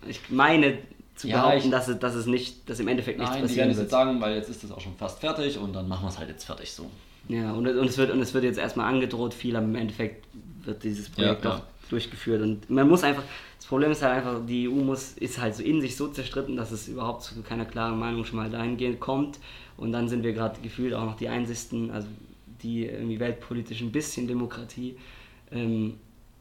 [0.07, 0.79] ich meine
[1.15, 3.69] zu ja, behaupten, ich, dass, es, dass es nicht, dass im Endeffekt nichts nein, passieren
[3.69, 3.79] wird.
[3.79, 6.19] jetzt sagen, weil jetzt ist es auch schon fast fertig und dann machen wir es
[6.19, 6.91] halt jetzt fertig so.
[7.29, 10.27] Ja, und, und, es wird, und es wird jetzt erstmal angedroht, viel, aber im Endeffekt
[10.63, 11.67] wird dieses Projekt ja, doch ja.
[11.91, 12.43] durchgeführt.
[12.43, 13.25] Und man muss einfach,
[13.57, 16.57] das Problem ist halt einfach, die EU muss, ist halt so in sich so zerstritten,
[16.57, 19.39] dass es überhaupt zu keiner klaren Meinung schon mal dahingehend kommt.
[19.77, 22.07] Und dann sind wir gerade gefühlt auch noch die einzigsten, also
[22.63, 24.97] die irgendwie weltpolitisch ein bisschen Demokratie
[25.51, 25.95] ähm,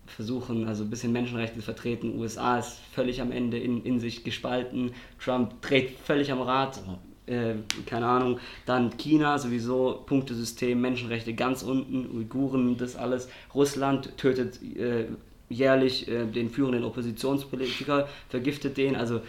[0.08, 2.18] versuchen, also ein bisschen Menschenrechte vertreten.
[2.20, 4.92] USA ist völlig am Ende in, in sich gespalten.
[5.24, 6.82] Trump dreht völlig am Rad.
[7.28, 8.40] Äh, keine Ahnung.
[8.66, 13.30] Dann China sowieso, Punktesystem, Menschenrechte ganz unten, Uiguren, das alles.
[13.54, 15.06] Russland tötet äh,
[15.50, 18.96] jährlich äh, den führenden Oppositionspolitiker, vergiftet den.
[18.96, 19.22] Also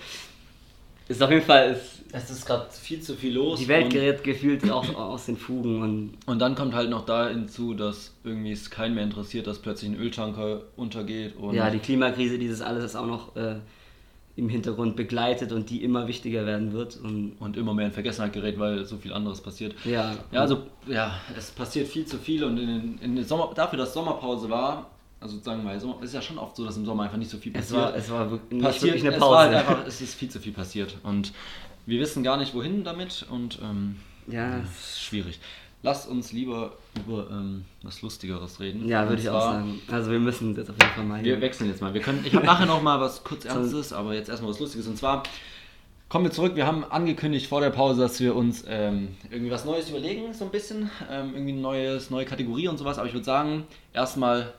[1.08, 1.72] ist auf jeden Fall.
[1.72, 3.58] Ist, es ist gerade viel zu viel los.
[3.58, 5.82] Die Welt gerät gefühlt auch aus den Fugen.
[5.82, 9.58] Und, und dann kommt halt noch da hinzu, dass irgendwie es keinen mehr interessiert, dass
[9.58, 11.34] plötzlich ein Öltanker untergeht.
[11.52, 13.56] ja, die Klimakrise, dieses alles ist auch noch äh,
[14.36, 16.96] im Hintergrund begleitet und die immer wichtiger werden wird.
[16.96, 19.74] Und, und immer mehr in Vergessenheit gerät, weil so viel anderes passiert.
[19.84, 20.14] Ja.
[20.30, 24.48] Ja, also ja, es passiert viel zu viel und in, in Sommer, dafür, dass Sommerpause
[24.48, 24.90] war,
[25.26, 27.18] also sagen wir mal, so, es ist ja schon oft so, dass im Sommer einfach
[27.18, 27.78] nicht so viel passiert.
[27.78, 29.24] Es war, es war wirklich, passiert, wirklich eine Pause.
[29.24, 31.32] Es, war halt einfach, es ist viel zu viel passiert und
[31.86, 35.38] wir wissen gar nicht, wohin damit und ähm, Ja, Das ist schwierig.
[35.82, 38.88] Lass uns lieber über ähm, was Lustigeres reden.
[38.88, 39.80] ja würde ich auch sagen.
[39.88, 41.22] Also wir müssen das auf jeden Fall mal.
[41.22, 41.94] Wir wechseln jetzt mal.
[41.94, 44.88] Wir können, ich habe nachher noch mal was kurz Ernstes, aber jetzt erstmal was Lustiges.
[44.88, 45.22] Und zwar
[46.08, 46.56] kommen wir zurück.
[46.56, 50.44] Wir haben angekündigt vor der Pause, dass wir uns ähm, irgendwie was Neues überlegen, so
[50.46, 50.90] ein bisschen.
[51.10, 52.98] Ähm, irgendwie ein neues, neue Kategorie und sowas.
[52.98, 54.54] Aber ich würde sagen, erstmal,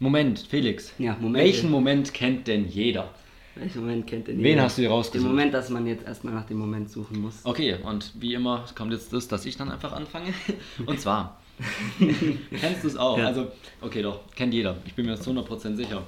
[0.00, 0.92] Moment, Felix.
[0.98, 1.44] Ja, Moment.
[1.44, 3.10] Welchen Moment kennt denn jeder?
[3.56, 4.62] Welchen Moment kennt denn Wen jeder?
[4.62, 5.28] hast du dir Den rausgesucht?
[5.28, 7.40] Moment, dass man jetzt erstmal nach dem Moment suchen muss.
[7.44, 10.32] Okay, und wie immer kommt jetzt das, dass ich dann einfach anfange.
[10.86, 11.40] Und zwar,
[11.98, 13.18] kennst du es auch?
[13.18, 13.26] Ja.
[13.26, 14.76] Also, okay, doch, kennt jeder.
[14.86, 16.02] Ich bin mir zu 100% sicher.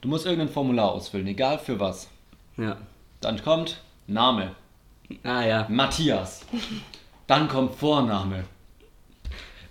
[0.00, 2.08] Du musst irgendein Formular ausfüllen, egal für was.
[2.56, 2.78] Ja.
[3.20, 4.52] Dann kommt Name,
[5.22, 5.66] Ah ja.
[5.68, 6.44] Matthias.
[7.26, 8.44] Dann kommt Vorname.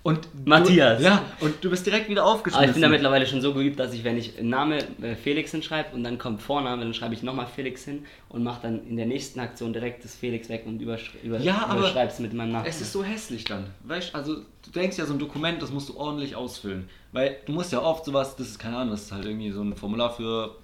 [0.06, 0.98] Und Matthias.
[0.98, 2.62] Du, ja, und du bist direkt wieder aufgeschmissen.
[2.62, 5.50] Aber ich bin da mittlerweile schon so geübt, dass ich, wenn ich Name äh, Felix
[5.50, 8.96] hinschreibe und dann kommt Vorname, dann schreibe ich nochmal Felix hin und mache dann in
[8.96, 12.32] der nächsten Aktion direkt das Felix weg und übersch über, Ja, aber überschreibe es mit
[12.34, 12.70] meinem Nachnamen.
[12.70, 13.66] Es ist so hässlich dann.
[13.82, 16.88] Weißt also du denkst ja, so ein Dokument, das musst du ordentlich ausfüllen.
[17.10, 19.60] Weil du musst ja oft sowas, das ist keine Ahnung, das ist halt irgendwie so
[19.60, 20.54] ein Formular für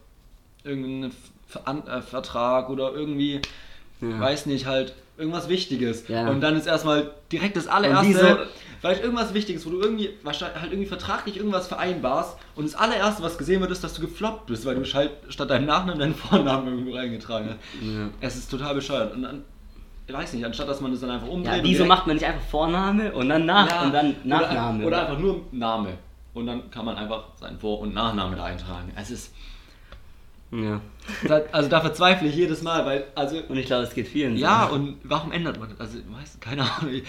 [0.63, 1.11] irgendeinen
[1.89, 3.41] äh, Vertrag oder irgendwie,
[4.01, 4.21] Ja.
[4.21, 6.09] weiß nicht, halt irgendwas Wichtiges.
[6.09, 6.29] Ja.
[6.29, 8.47] Und dann ist erstmal direkt das allererste,
[8.81, 13.23] vielleicht irgendwas Wichtiges, wo du irgendwie, wahrscheinlich halt irgendwie vertraglich irgendwas vereinbarst und das allererste,
[13.23, 16.15] was gesehen wird, ist, dass du gefloppt bist, weil du halt statt deinem Nachnamen deinen
[16.17, 17.59] Vornamen irgendwo reingetragen hast.
[17.83, 18.09] Ja.
[18.21, 19.15] Es ist total bescheuert.
[19.15, 19.45] Und dann,
[20.07, 21.59] ich weiß nicht, anstatt dass man das dann einfach umdreht.
[21.59, 24.87] Ja, wieso macht man nicht einfach Vorname und dann Nach ja, und dann oder- Nachname?
[24.87, 25.91] Oder, einfach nur Name.
[26.35, 28.91] Und dann kann man einfach seinen Vor- und Nachname da eintragen.
[28.97, 29.33] Es ist.
[30.53, 30.81] Ja.
[31.27, 33.05] da- Also da verzweifle ich jedes Mal, weil.
[33.15, 33.39] Also.
[33.49, 34.37] Und ich glaube, es geht vielen.
[34.37, 34.43] so.
[34.43, 35.81] Ja, und warum ändert man das?
[35.81, 37.01] Also, weiß, keine Ahnung.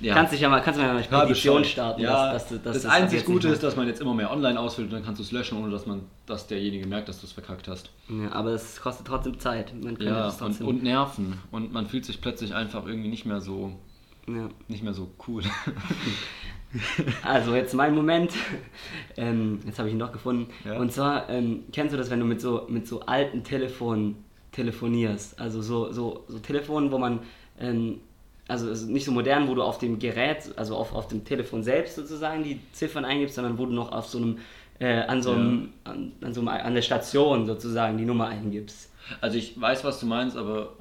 [0.00, 0.14] Ja.
[0.14, 2.72] Kannst dich ja mal, kannst du mal eine Petition starten, Ja, dass, dass, du- dass
[2.74, 5.04] das du ab einzig Gute ist, dass man jetzt immer mehr online ausfüllt und dann
[5.04, 7.90] kannst du es löschen, ohne dass man, dass derjenige merkt, dass du es verkackt hast.
[8.08, 9.72] Ja, aber es kostet trotzdem Zeit.
[10.00, 10.66] Ja, das und, trotzdem.
[10.66, 11.38] und Nerven.
[11.52, 13.74] Und man fühlt sich plötzlich einfach irgendwie nicht mehr so,
[14.26, 14.48] ja.
[14.66, 15.44] nicht mehr so cool.
[17.22, 18.32] Also jetzt mein Moment.
[19.16, 20.48] Ähm, jetzt habe ich ihn doch gefunden.
[20.64, 20.78] Ja.
[20.78, 25.38] Und zwar ähm, kennst du das, wenn du mit so mit so alten Telefonen telefonierst?
[25.38, 27.20] Also so so so Telefonen, wo man
[27.60, 28.00] ähm,
[28.48, 31.96] also nicht so modern, wo du auf dem Gerät, also auf, auf dem Telefon selbst
[31.96, 34.38] sozusagen die Ziffern eingibst, sondern wo du noch auf so einem
[34.78, 38.90] äh, an so einem an, an so einem an der Station sozusagen die Nummer eingibst.
[39.20, 40.72] Also ich weiß, was du meinst, aber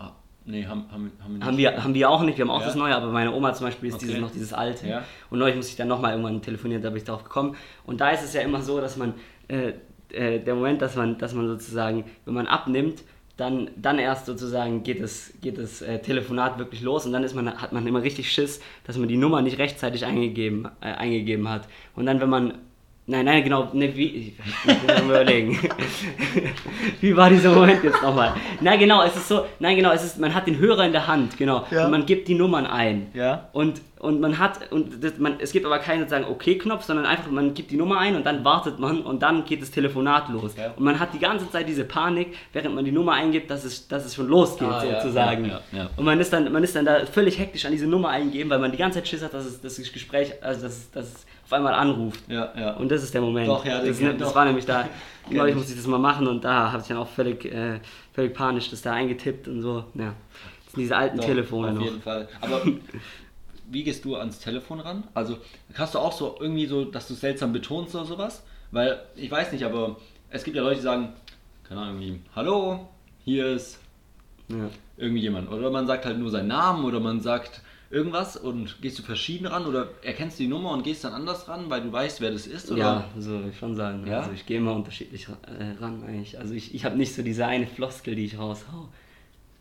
[0.45, 1.45] nee, haben, haben, haben wir nicht.
[1.45, 2.67] Haben wir, haben wir auch nicht, wir haben auch Ja.
[2.67, 4.05] das Neue, aber meine Oma zum Beispiel ist Okay.
[4.07, 4.87] dieses, noch dieses alte.
[4.87, 5.03] Ja.
[5.29, 7.55] Und neulich musste ich dann nochmal irgendwann telefonieren, da bin ich darauf gekommen.
[7.85, 9.13] Und da ist es ja immer so, dass man,
[9.47, 9.73] äh,
[10.11, 13.03] äh, der Moment, dass man, dass man sozusagen, wenn man abnimmt,
[13.37, 17.33] dann, dann erst sozusagen geht das, geht das äh, Telefonat wirklich los und dann ist
[17.33, 21.49] man, hat man immer richtig Schiss, dass man die Nummer nicht rechtzeitig eingegeben, äh, eingegeben
[21.49, 21.67] hat.
[21.95, 22.53] Und dann, wenn man
[23.11, 24.33] Nein, nein, genau, ne, wie, ich
[24.87, 25.59] muss überlegen.
[27.01, 28.33] wie war dieser Moment jetzt nochmal?
[28.61, 31.07] Na genau, es ist so, nein genau, es ist, man hat den Hörer in der
[31.07, 31.85] Hand, genau, Ja.
[31.85, 33.07] und man gibt die Nummern ein.
[33.13, 33.49] Ja.
[33.53, 37.29] Und, und man hat, und das, man, es gibt aber keinen sozusagen OK-Knopf, sondern einfach,
[37.29, 40.55] man gibt die Nummer ein und dann wartet man und dann geht das Telefonat los.
[40.57, 40.71] Ja.
[40.77, 43.87] Und man hat die ganze Zeit diese Panik, während man die Nummer eingibt, dass es,
[43.89, 45.45] dass es schon losgeht, Ah, sozusagen.
[45.45, 45.89] ja, ja.
[45.97, 48.59] Und man ist, dann, man ist dann da völlig hektisch an diese Nummer eingeben, weil
[48.59, 51.57] man die ganze Zeit Schiss hat, dass es das Gespräch, also dass, es- dass auf
[51.57, 52.21] einmal anruft.
[52.29, 52.71] Ja, ja.
[52.75, 53.47] Und das ist der Moment.
[53.49, 54.35] Doch, ja, das, kenn- das doch.
[54.35, 54.87] war nämlich da,
[55.29, 55.57] neulich ich.
[55.57, 57.79] musste ich das mal machen und da habe ich dann auch völlig, äh,
[58.13, 59.83] völlig panisch das da eingetippt und so.
[59.95, 60.13] Ja.
[60.65, 61.83] Das sind diese alten Doch, Telefone auf noch.
[61.83, 62.29] jeden Fall.
[62.39, 62.61] Aber
[63.69, 65.03] wie gehst du ans Telefon ran?
[65.13, 65.37] Also
[65.75, 68.43] hast du auch so irgendwie so, dass du seltsam betonst oder sowas?
[68.71, 69.97] Weil ich weiß nicht, aber
[70.29, 71.09] es gibt ja Leute, die sagen,
[71.67, 72.87] keine Ahnung, irgendwie, hallo,
[73.25, 73.77] hier ist
[74.47, 74.69] Ja.
[74.95, 75.51] irgendwie jemand.
[75.51, 79.45] Oder man sagt halt nur seinen Namen oder man sagt irgendwas und gehst du verschieden
[79.47, 82.31] ran oder erkennst du die Nummer und gehst dann anders ran, weil du weißt, wer
[82.31, 82.71] das ist?
[82.71, 82.79] Oder?
[82.79, 84.07] Ja, so würde ich schon sagen.
[84.07, 84.19] Ja?
[84.21, 86.39] Also ich gehe immer unterschiedlich äh, ran eigentlich.
[86.39, 88.87] Also ich, ich habe nicht so diese eine Floskel, die ich raushau.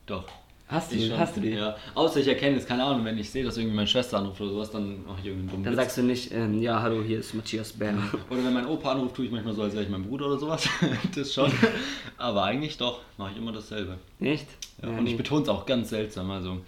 [0.07, 0.25] Doch.
[0.69, 1.19] Hast du, Ich schon.
[1.19, 1.51] hast du die?
[1.51, 1.75] Ja.
[1.97, 4.51] Außer ich erkenne es, keine Ahnung, wenn ich sehe, dass irgendwie meine Schwester anruft oder
[4.53, 5.81] sowas, dann mache ich irgendeinen dummen Dann Witz.
[5.81, 7.93] sagst du nicht, ähm, ja, hallo, hier ist Matthias Bär.
[8.31, 10.39] Oder wenn mein Opa anruft, tue ich manchmal so, als wäre ich mein Bruder oder
[10.39, 10.69] sowas.
[11.17, 11.51] das schon.
[12.19, 13.99] Aber eigentlich doch, mache ich immer dasselbe.
[14.21, 14.47] Nicht?
[14.81, 15.17] Ja, Ja, und ich nee.
[15.17, 16.31] betone es auch ganz seltsam.
[16.31, 16.59] Also,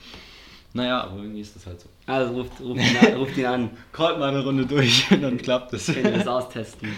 [0.75, 1.89] naja, aber irgendwie ist das halt so.
[2.07, 3.71] Also ruft, ruft, ihn an, ruft ihn an.
[3.93, 5.87] Callt mal eine Runde durch, dann klappt es.
[5.87, 6.89] Können wir das austesten.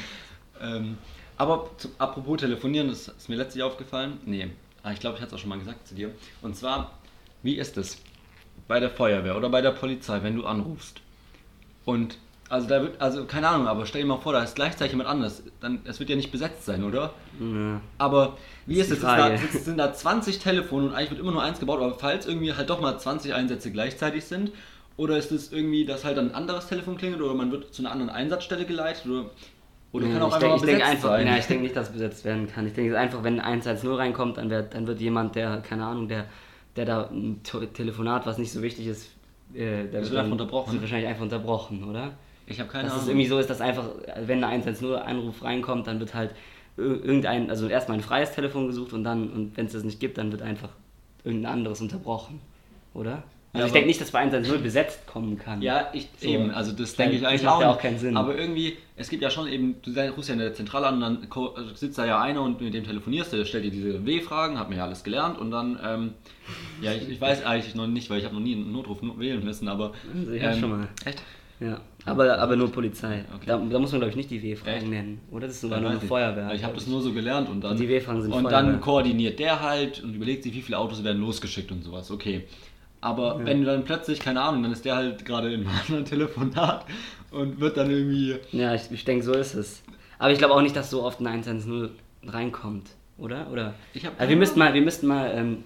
[0.61, 0.99] ähm,
[1.37, 4.19] aber zu, apropos telefonieren, das ist mir letztlich aufgefallen.
[4.25, 4.51] Nee,
[4.83, 6.11] ah, ich glaube, ich hatte es auch schon mal gesagt zu dir.
[6.43, 6.99] Und zwar,
[7.43, 7.99] wie ist es
[8.69, 11.01] bei der Feuerwehr oder bei der Polizei, wenn du anrufst?
[11.85, 14.92] Und also da wird, also keine Ahnung, aber stell dir mal vor, da ist gleichzeitig
[14.92, 15.42] jemand anders.
[15.61, 17.12] Dann, es wird ja nicht besetzt sein, oder?
[17.40, 17.80] Ja.
[17.98, 19.00] Aber wie ist es?
[19.00, 19.38] Sind da, Frage.
[19.38, 22.52] sind- sind da 20 Telefone und eigentlich wird immer nur eins gebaut, aber falls irgendwie
[22.52, 24.52] halt doch mal 20 Einsätze gleichzeitig sind,
[24.96, 27.83] oder ist es irgendwie, dass halt dann ein anderes Telefon klingelt oder man wird zu
[27.83, 29.30] einer anderen Einsatzstelle geleitet oder,
[29.92, 31.26] oder kann Ja, auch ich einfach denk besetzt einfach, sein?
[31.26, 32.66] ja, ich denke nicht, dass besetzt werden kann.
[32.66, 35.85] Ich denke es ist einfach, wenn 110 reinkommt, dann wird, dann wird jemand, der, keine
[35.87, 36.26] Ahnung, der,
[36.76, 37.40] der da ein
[37.72, 39.11] Telefonat, was nicht so wichtig ist,
[39.54, 40.72] äh, Das wird dann- einfach unterbrochen.
[40.74, 42.12] wird wahrscheinlich einfach unterbrochen, oder?
[42.46, 43.11] Ich habe keine dass es Ahnung.
[43.11, 43.85] irgendwie so ist, dass einfach,
[44.26, 46.30] wenn ein 110-Anruf reinkommt, dann wird halt
[46.76, 50.00] ir- irgendein, also erstmal ein freies Telefon gesucht und dann, und wenn es das nicht
[50.00, 50.70] gibt, dann wird einfach
[51.24, 52.40] irgendein anderes unterbrochen,
[52.92, 53.22] oder?
[53.54, 55.62] Also Ja, ich denke nicht, dass bei 110 besetzt kommen kann.
[55.62, 56.26] Ja, ich, So.
[56.28, 58.16] eben, also das denke ich das eigentlich macht ja auch keinen Sinn.
[58.16, 61.00] Aber irgendwie, es gibt ja schon eben, du rufst ja in der Zentrale an und
[61.02, 61.28] dann
[61.76, 64.76] sitzt da ja einer und mit dem telefonierst, der stellt dir diese W-Fragen, hat mir
[64.78, 66.14] ja alles gelernt und dann, ähm,
[66.83, 69.44] ja, ich, ich weiß eigentlich noch nicht, weil ich habe noch nie einen Notruf wählen
[69.44, 69.92] müssen, aber...
[70.18, 70.88] Also ich hab schon mal.
[71.04, 71.22] Echt?
[71.61, 73.25] Ja, aber, aber nur Polizei.
[73.35, 73.45] Okay.
[73.47, 74.43] Da, da muss man, glaube ich, nicht die?
[74.43, 75.47] W-Fragen nennen, oder?
[75.47, 76.01] Das ist sogar Ja, nur eine.
[76.01, 76.53] Feuerwehr.
[76.53, 77.73] Ich habe das nur so gelernt und dann...
[77.73, 78.62] Und die W-Fragen sind Und Feuerwehr.
[78.62, 82.45] dann koordiniert der halt und überlegt sich, wie viele Autos werden losgeschickt und sowas, okay.
[83.01, 86.05] Aber wenn du dann plötzlich, keine Ahnung, dann ist der halt gerade in einem anderen
[86.05, 86.87] Telefonat
[87.31, 88.37] und wird dann irgendwie...
[88.53, 89.83] Ja, ich, ich denke, so ist es.
[90.19, 91.90] Aber ich glaube auch nicht, dass so oft ein 110
[92.27, 93.51] reinkommt, oder?
[93.53, 93.75] Oder?
[93.93, 95.64] Ich hab also wir müssten mal, wir müssten mal ähm,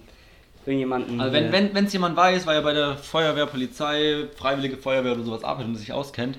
[0.69, 1.19] irgendjemanden.
[1.19, 5.13] Also wenn hier- wenn es jemand weiß, weil er bei der Feuerwehr, Polizei, Freiwillige Feuerwehr
[5.13, 6.37] oder sowas arbeitet und sich auskennt,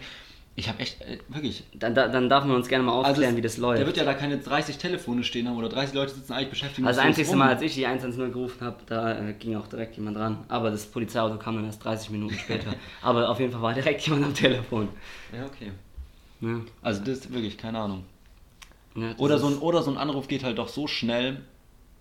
[0.57, 1.65] ich habe echt, äh, wirklich...
[1.75, 3.79] dann, da- dann darf man uns gerne mal aufklären, es- wie das läuft.
[3.79, 6.87] Der wird ja da keine 30 Telefone stehen haben oder 30 Leute sitzen eigentlich beschäftigt.
[6.87, 7.35] Also das einzige.
[7.37, 10.39] Mal, als ich die 110 gerufen habe, da äh, ging auch direkt jemand dran.
[10.49, 12.75] Aber das Polizeiauto kam dann erst 30 Minuten später.
[13.03, 14.89] Aber auf jeden Fall war direkt jemand am Telefon.
[15.33, 15.71] Ja, okay.
[16.43, 16.61] Ja.
[16.83, 18.05] Also das ist wirklich, keine Ahnung.
[18.97, 21.43] Ja, Oder so, ein, oder so ein Anruf geht halt doch so schnell,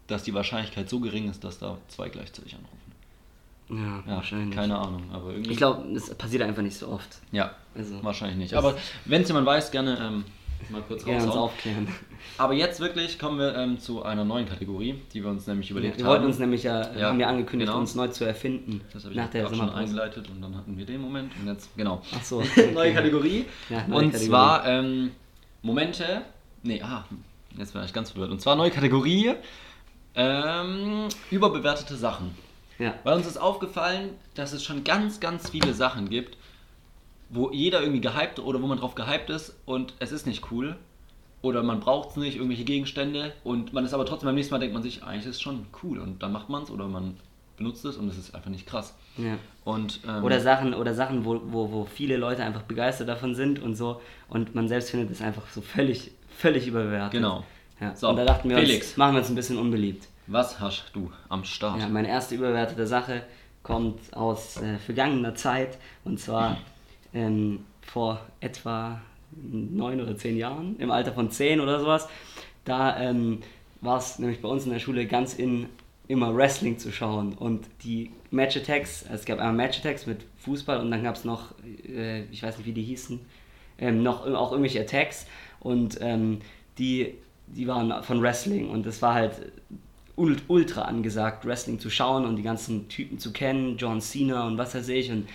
[0.10, 2.78] dass die Wahrscheinlichkeit so gering ist, dass da zwei gleichzeitig anrufen.
[3.70, 4.56] Ja, Ja, wahrscheinlich.
[4.56, 5.52] keine Ahnung, aber irgendwie...
[5.52, 7.08] Ich glaube, das passiert einfach nicht so oft.
[7.32, 8.54] Ja, Also, wahrscheinlich nicht.
[8.56, 10.26] Aber wenn es jemand weiß, gerne ähm,
[10.70, 11.40] mal kurz gerne raushauen.
[11.40, 11.88] aufklären.
[12.40, 15.98] Aber jetzt wirklich kommen wir ähm, zu einer neuen Kategorie, die wir uns nämlich überlegt
[16.00, 16.12] wir haben.
[16.12, 17.80] wollten uns nämlich ja, Ja, haben ja angekündigt, genau.
[17.80, 18.82] uns neu zu erfinden.
[18.92, 21.70] das habe ich nach der schon eingeleitet und dann hatten wir den Moment und jetzt,
[21.78, 22.02] genau.
[22.16, 22.42] Ach so.
[22.74, 23.46] neue Kategorie.
[23.70, 24.28] Ja, neue und Kategorie.
[24.30, 25.12] zwar ähm,
[25.62, 26.24] Momente,
[26.64, 27.06] nee, ah,
[27.58, 28.32] jetzt war ich ganz verwirrt.
[28.32, 29.34] Und zwar neue Kategorie,
[30.16, 32.36] ähm, überbewertete Sachen.
[32.78, 32.96] Ja.
[33.04, 36.38] Weil uns ist aufgefallen, dass es schon ganz, ganz viele Sachen gibt,
[37.30, 40.76] wo jeder irgendwie gehypt oder wo man drauf gehypt ist und es ist nicht cool.
[41.42, 44.60] Oder man braucht es nicht, irgendwelche Gegenstände und man ist aber trotzdem beim nächsten Mal
[44.60, 47.18] denkt man sich, eigentlich ist es schon cool und dann macht man es oder man
[47.56, 48.96] benutzt es und es ist einfach nicht krass.
[49.18, 49.38] Ja.
[49.64, 53.60] Und, ähm, Oder Sachen, oder Sachen wo, wo, wo viele Leute einfach begeistert davon sind
[53.62, 57.12] und so und man selbst findet es einfach so völlig, völlig überbewertet.
[57.12, 57.46] Genau.
[57.80, 57.96] Ja.
[57.96, 58.88] So, und da dachten wir Felix.
[58.88, 60.08] uns, machen wir uns ein bisschen unbeliebt.
[60.28, 61.80] was hast du am Start?
[61.80, 63.24] Ja, meine erste überbewertete Sache
[63.64, 66.58] kommt aus äh, vergangener Zeit und zwar
[67.14, 72.08] ähm, vor etwa neun oder zehn Jahren, im Alter von zehn oder sowas.
[72.66, 73.42] Da ähm,
[73.82, 75.68] war es nämlich bei uns in der Schule ganz in,
[76.08, 80.80] immer Wrestling zu schauen und die Match Attacks, es gab einmal Match Attacks mit Fußball
[80.80, 81.54] und dann gab es noch,
[81.88, 83.20] äh, ich weiß nicht wie die hießen,
[83.78, 85.26] ähm, noch auch irgendwelche Attacks
[85.60, 86.42] und ähm,
[86.78, 87.16] die,
[87.56, 89.34] die waren von Wrestling und es war halt
[90.18, 94.58] ult- ultra angesagt, Wrestling zu schauen und die ganzen Typen zu kennen, John Cena und
[94.58, 95.28] was weiß ich und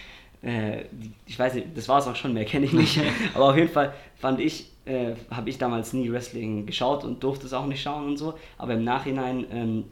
[0.42, 0.84] äh,
[1.26, 3.00] ich weiß nicht, das war es auch schon, mehr kenne ich nicht,
[3.34, 7.46] aber auf jeden Fall fand ich, äh, habe ich damals nie Wrestling geschaut und durfte
[7.46, 9.84] es auch nicht schauen und so, aber im Nachhinein ähm,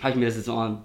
[0.00, 0.80] habe ich mir das jetzt noch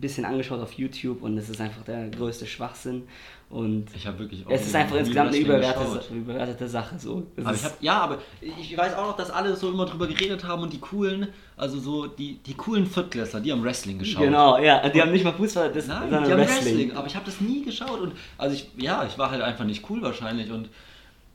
[0.00, 3.04] bisschen angeschaut auf YouTube und es ist einfach der größte Schwachsinn
[3.50, 6.10] und Ich habe wirklich auch es ist einfach insgesamt eine geschaut.
[6.10, 6.98] überbewertete Sache.
[6.98, 7.24] So.
[7.38, 10.62] Aber hab, ja, aber ich weiß auch noch, dass alle so immer drüber geredet haben
[10.62, 14.24] und die coolen, also so die, die coolen Viertklässler, die haben Wrestling geschaut.
[14.24, 16.64] Genau, ja, die haben nicht mal Fußball, das, Nein, sondern die haben Wrestling.
[16.64, 16.96] Wrestling.
[16.96, 19.88] aber ich habe das nie geschaut und also ich, ja, ich war halt einfach nicht
[19.88, 20.68] cool wahrscheinlich und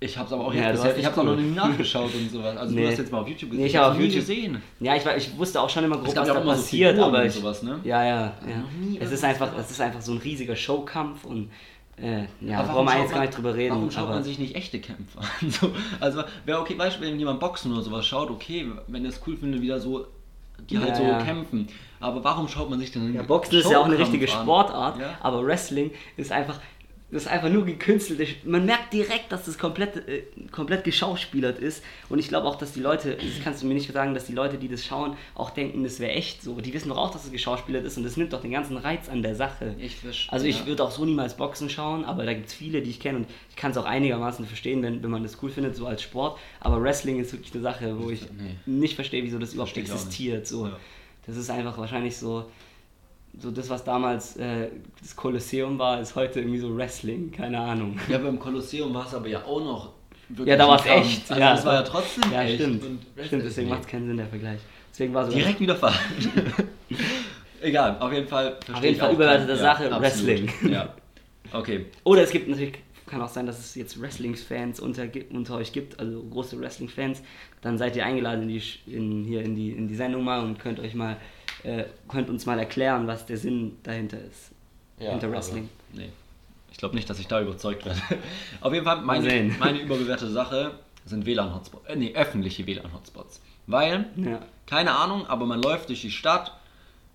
[0.01, 1.35] ich habe es aber auch Ja, jetzt ich habe auch cool.
[1.35, 2.55] noch nie nachgeschaut und sowas.
[2.57, 2.83] Also Nee.
[2.83, 4.61] du hast jetzt mal auf YouTube Nee, ich habe auf YouTube gesehen.
[4.79, 7.25] Ja, ich, war, ich wusste auch schon immer grob, was da so passiert, Figuren aber
[7.25, 7.79] ich, sowas, ne?
[7.83, 8.15] Ja, ja,
[8.47, 8.57] ja.
[8.57, 11.49] noch nie Es ist einfach, es ist einfach so ein riesiger Showkampf und
[12.01, 13.75] äh, ja, Aber wir schaut jetzt gar nicht drüber reden.
[13.75, 15.49] Warum schaut aber man sich nicht echte Kämpfer an?
[15.51, 19.09] So, also wäre okay, weißt du, wenn jemand Boxen oder sowas schaut, okay, wenn ihr
[19.09, 20.07] es cool findet, wieder so,
[20.69, 21.21] die halt Ja, so ja.
[21.21, 21.67] kämpfen.
[21.99, 24.29] Aber warum schaut man sich denn ja, Boxen ist ja auch eine richtige?
[24.29, 25.17] Sportart, Ja?
[25.19, 26.61] aber Wrestling ist einfach,
[27.11, 28.27] das ist einfach nur gekünstelte.
[28.43, 31.83] Man merkt direkt, dass das komplett, äh, komplett geschauspielert ist.
[32.07, 34.33] Und ich glaube auch, dass die Leute, das kannst du mir nicht sagen, dass die
[34.33, 36.61] Leute, die das schauen, auch denken, das wäre echt so.
[36.61, 39.09] Die wissen doch auch, dass es geschauspielert ist und das nimmt doch den ganzen Reiz
[39.09, 39.75] an der Sache.
[39.79, 40.31] Ich verstehe.
[40.31, 42.99] Also ich würde auch so niemals Boxen schauen, aber da gibt es viele, die ich
[42.99, 45.87] kenne und ich kann es auch einigermaßen verstehen, wenn, wenn man das cool findet, so
[45.87, 46.37] als Sport.
[46.59, 48.55] Aber Wrestling ist wirklich eine Sache, wo ich Nee.
[48.67, 50.45] nicht verstehe, wieso das überhaupt Verstehe existiert.
[50.45, 50.67] So.
[50.67, 50.79] Ja.
[51.25, 52.45] Das ist einfach wahrscheinlich so,
[53.37, 54.69] so das, was damals äh,
[55.01, 57.97] das Kolosseum war, ist heute irgendwie so Wrestling, keine Ahnung.
[58.09, 59.93] Ja, beim Kolosseum war es aber ja auch noch
[60.29, 61.29] wirklich Ja, da war es echt.
[61.31, 62.55] Also ja, das war ja trotzdem Ja, echt.
[62.55, 62.83] stimmt.
[62.83, 64.59] Und Stimmt, deswegen macht es keinen Sinn, der Vergleich.
[64.91, 65.95] Deswegen war Direkt wieder falsch.
[67.61, 68.57] Egal, auf jeden Fall.
[68.73, 70.01] Auf jeden Fall keinen- Sache, absolut.
[70.01, 70.49] Wrestling.
[70.71, 70.93] Ja.
[71.51, 71.85] Okay.
[72.03, 72.73] Oder es gibt natürlich,
[73.05, 77.21] kann auch sein, dass es jetzt Wrestling-Fans unter, unter euch gibt, also große Wrestling-Fans.
[77.61, 78.61] Dann seid ihr eingeladen in die,
[78.93, 81.17] in, hier in die, in die Sendung mal und könnt euch mal,
[81.63, 84.51] äh, könnt uns mal erklären, was der Sinn dahinter ist.
[84.97, 85.69] hinter Wrestling.
[85.93, 86.09] Aber, nee.
[86.71, 87.99] Ich glaube nicht, dass ich da überzeugt werde.
[88.61, 90.71] Auf jeden Fall, meine, meine überbewertete Sache
[91.05, 91.87] sind WLAN-Hotspots.
[91.89, 93.41] Äh, nee, öffentliche WLAN-Hotspots.
[93.67, 94.39] Weil, Ja.
[94.67, 96.53] keine Ahnung, aber man läuft durch die Stadt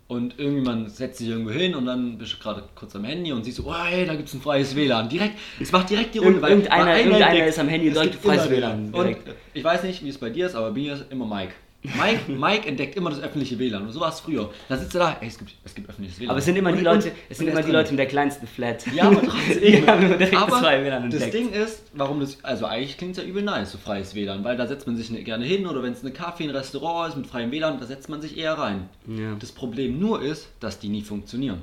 [0.07, 3.33] und irgendwie man setzt sich irgendwo hin und dann bist du gerade kurz am Handy
[3.33, 5.09] und siehst so, oh hey, da gibt es ein freies WLAN.
[5.09, 6.43] Direkt, es macht direkt die Runde.
[6.43, 9.17] weil- Irgendeiner- weil einer irgendeiner entdeckt, ist am Handy und sagt, freies immer WLAN, Und
[9.55, 11.53] ich weiß nicht, wie es bei dir ist, aber bei mir ist immer Mike.
[11.85, 13.83] Mike, Mike entdeckt immer das öffentliche WLAN.
[13.83, 14.51] Und so war es früher.
[14.71, 16.31] Da sitzt er da, ey, es gibt, es gibt öffentliches WLAN.
[16.31, 17.75] Aber es sind immer die Und- Leute, und- es sind er immer die drin.
[17.75, 18.87] Leute mit der kleinsten Flat.
[18.95, 19.87] Ja, aber trotzdem.
[19.87, 21.35] Aber zwei WLAN das entdeckt.
[21.35, 24.57] Ding ist, warum das, also eigentlich klingt es ja übel nice, so freies WLAN, weil
[24.57, 27.17] da setzt man sich ne- gerne hin oder wenn es eine Kaffee, ein Restaurant ist
[27.17, 28.89] mit freiem WLAN, da setzt man sich eher rein.
[29.07, 29.35] Ja.
[29.39, 31.61] Das Problem nur ist, dass die nie funktionieren.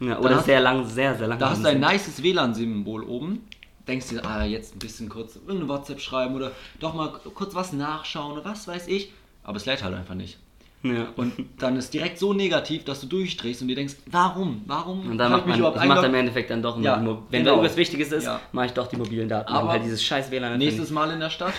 [0.00, 1.38] Ja, oder sehr lang, sehr, sehr lang.
[1.38, 3.40] Da hast du ein nices WLAN-Symbol oben,
[3.88, 7.72] denkst dir, ah, jetzt ein bisschen kurz irgendeine WhatsApp schreiben oder doch mal kurz was
[7.72, 9.12] nachschauen oder was weiß ich,
[9.46, 10.38] aber es lädt halt einfach nicht.
[10.82, 11.08] Ja.
[11.16, 15.18] Und dann ist direkt so negativ, dass du durchdrehst und dir denkst, warum, warum Und
[15.18, 16.06] dann macht man, mache eingeloggt?
[16.06, 17.52] im Endeffekt dann doch Ja, Mo Wenn genau.
[17.52, 18.40] da irgendwas Wichtiges ist, Ja.
[18.52, 19.52] mache ich doch die mobilen Daten.
[19.52, 21.54] Aber weil dieses scheiß WLAN Nächstes Mal in der Stadt.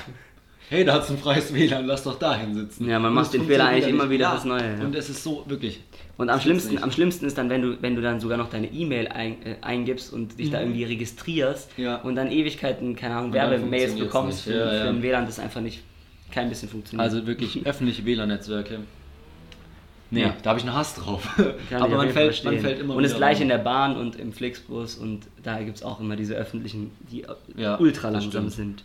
[0.70, 2.88] Hey, da hat's ein freies WLAN, lass doch da hinsitzen.
[2.90, 4.32] Ja, man Und macht es den Fehler eigentlich immer wieder ja.
[4.32, 4.84] fürs Neue, ja.
[4.86, 5.82] Und es ist so, wirklich.
[6.18, 6.84] Und am Das schlimmsten, nicht.
[6.84, 9.56] am schlimmsten ist dann, wenn du, wenn du dann sogar noch deine E-Mail ein, äh,
[9.62, 11.84] eingibst und dich da irgendwie registrierst Mhm.
[11.84, 11.96] Ja.
[11.98, 15.82] und dann Ewigkeiten, keine Ahnung, Werbemails bekommst für, Ja, für ein WLAN, das einfach nicht
[16.32, 17.04] kein bisschen funktioniert.
[17.10, 18.80] Also wirklich öffentliche WLAN-Netzwerke.
[20.10, 20.34] Nee, Ja.
[20.42, 21.28] da habe ich einen Hass drauf.
[21.72, 24.96] Aber man fällt, man fällt immer Und das gleiche in der Bahn und im Flixbus
[24.96, 27.26] und da gibt es auch immer diese öffentlichen, die
[27.58, 28.84] Ja, ultra das langsam sind.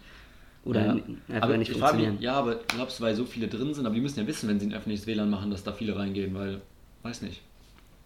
[0.64, 0.92] Oder Ja.
[1.28, 2.14] einfach aber nicht funktionieren.
[2.14, 4.48] mich, ja, aber glaubst du, weil so viele drin sind, aber die müssen ja wissen,
[4.48, 6.61] wenn sie ein öffentliches WLAN machen, dass da viele reingehen, weil,
[7.05, 7.40] weiß nicht.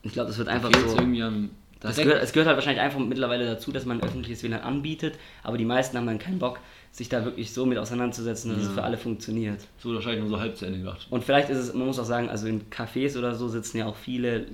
[0.03, 0.99] Ich glaube, das wird Da einfach fehlt's so.
[0.99, 1.51] irgendwie an.
[1.81, 4.43] Da Es denkt- gehört, es gehört halt wahrscheinlich einfach mittlerweile dazu, dass man ein öffentliches
[4.43, 6.59] WLAN anbietet, aber die meisten haben dann keinen Bock,
[6.93, 8.73] sich da wirklich so mit auseinanderzusetzen, dass es Ja.
[8.75, 9.61] für alle funktioniert.
[9.79, 11.07] so wahrscheinlich nur so halb zu Ende gedacht.
[11.11, 13.87] Und vielleicht ist es, man muss auch sagen, also in Cafés oder so sitzen ja
[13.87, 14.47] auch viele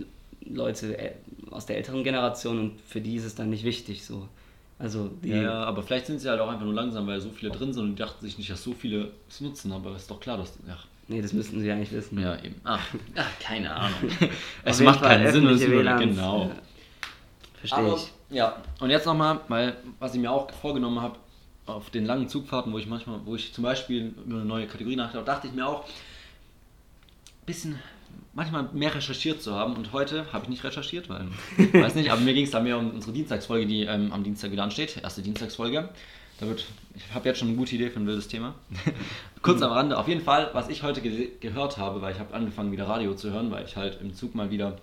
[0.45, 1.13] Leute äh,
[1.51, 4.29] aus der älteren Generation und für die ist es dann nicht wichtig so.
[4.79, 7.31] Also die, Ja, ja, aber vielleicht sind sie halt auch einfach nur langsam, weil so
[7.31, 10.11] viele drin sind und die dachten sich nicht, dass so viele es nutzen, aber ist
[10.11, 10.55] doch klar, dass.
[10.67, 12.19] Ja, nee, das müssten sie eigentlich wissen.
[12.21, 12.57] ja eben.
[12.65, 14.11] Ach, ach keine Ahnung.
[14.65, 16.47] es macht Fall keinen Sinn, das über, Genau.
[16.47, 16.51] äh,
[17.61, 18.11] Verstehe Aber, ich.
[18.31, 21.17] Ja, und jetzt nochmal, weil was ich mir auch vorgenommen habe,
[21.67, 24.97] auf den langen Zugfahrten, wo ich manchmal, wo ich zum Beispiel über eine neue Kategorie
[24.97, 25.85] nachdachte, dachte ich mir auch,
[27.47, 27.79] bisschen
[28.35, 31.27] manchmal mehr recherchiert zu haben und heute habe ich nicht recherchiert, weil,
[31.73, 34.53] weiß nicht, aber mir ging es da mehr um unsere Dienstagsfolge, die ähm, am Dienstag
[34.53, 35.89] wieder ansteht, erste Dienstagsfolge.
[36.41, 38.55] Da wird, ich habe jetzt schon eine gute Idee für ein wildes Thema.
[39.43, 42.35] Kurz am Rande, auf jeden Fall, was ich heute ge gehört habe, weil ich habe
[42.35, 44.79] angefangen wieder Radio zu hören, weil ich halt im Zug mal wieder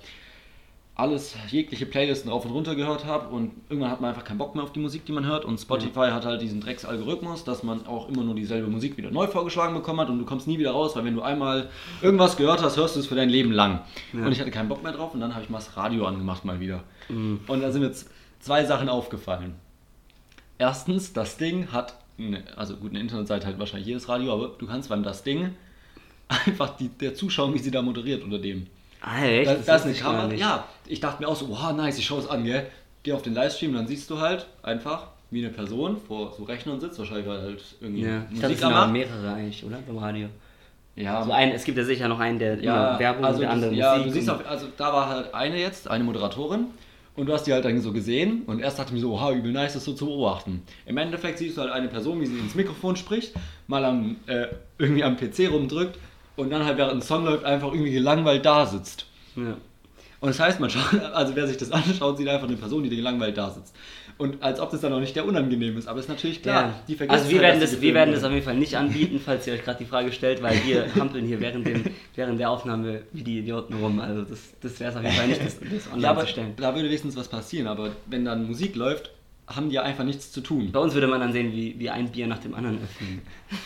[1.00, 4.54] alles, jegliche Playlisten rauf und runter gehört habe und irgendwann hat man einfach keinen Bock
[4.56, 7.88] mehr auf die Musik, die man hört und Spotify hat halt diesen Drecksalgorithmus, dass man
[7.88, 10.72] auch immer nur dieselbe Musik wieder neu vorgeschlagen bekommen hat und du kommst nie wieder
[10.72, 11.70] raus, weil wenn du einmal
[12.02, 13.82] irgendwas gehört hast, hörst du es für dein Leben lang.
[14.14, 14.26] Ja.
[14.26, 16.46] Und ich hatte keinen Bock mehr drauf und dann habe ich mal das Radio angemacht
[16.46, 16.84] mal wieder.
[17.08, 17.40] Mhm.
[17.48, 18.08] Und da sind mir z-
[18.40, 19.56] zwei Sachen aufgefallen.
[20.58, 24.68] Erstens, das Ding hat, eine, also gut, eine Internetseite halt wahrscheinlich jedes Radio, aber du
[24.68, 25.52] kannst beim das Ding
[26.28, 28.68] einfach die, der zuschauen, wie sie da moderiert unter dem.
[29.02, 29.50] Ah, echt?
[29.50, 30.28] Da, da ist eine Kamera.
[30.28, 30.40] nicht.
[30.42, 32.68] Ja, ich dachte mir auch so, wow, nice, ich schaue es an, gell.
[33.04, 36.80] Geh auf den Livestream dann siehst du halt einfach, wie eine Person vor so Rechnern
[36.82, 39.78] sitzt, wahrscheinlich weil halt irgendwie Ja, ich dachte, es Musik sind aber mehrere eigentlich, oder?
[39.88, 40.28] Beim Radio.
[40.98, 43.52] Ja, Also ein, es gibt ja sicher noch einen, der ja, Werbung also und der
[43.52, 44.08] andere ja, Musik.
[44.08, 46.66] du siehst auf, also da war halt eine jetzt, eine Moderatorin
[47.16, 49.32] und du hast die halt dann so gesehen und erst dachte ich mir so, oha,
[49.32, 50.62] übel nice, das so zu beobachten.
[50.86, 53.34] Im Endeffekt siehst du halt eine Person, wie sie ins Mikrofon spricht,
[53.68, 55.98] mal am, äh, irgendwie am PC rumdrückt
[56.40, 59.06] und dann halt während ein Song läuft einfach irgendwie gelangweilt da sitzt.
[59.36, 59.58] ja.
[60.22, 62.90] Und das heißt, man schaut, also wer sich das anschaut, sieht einfach eine Person, die
[62.90, 63.74] gelangweilt da sitzt.
[64.18, 66.74] Und als ob das dann auch nicht der unangenehm ist, aber ist natürlich klar, Ja.
[66.90, 69.22] die vergessen also wir halt, werden, das, wir werden das auf jeden Fall nicht anbieten,
[69.24, 72.50] falls ihr euch gerade die Frage stellt, weil wir hampeln hier während, dem, während der
[72.50, 74.02] Aufnahme wie die Idioten rum.
[74.02, 76.28] Also das, das wäre es auf jeden Fall nicht, das, das online Ja, aber zu
[76.28, 76.54] stellen.
[76.58, 79.12] da würde wenigstens was passieren, aber wenn dann Musik läuft,
[79.50, 80.72] haben die ja einfach nichts zu tun.
[80.72, 83.22] Bei uns würde man dann sehen, wie, wie ein Bier nach dem anderen öffnen.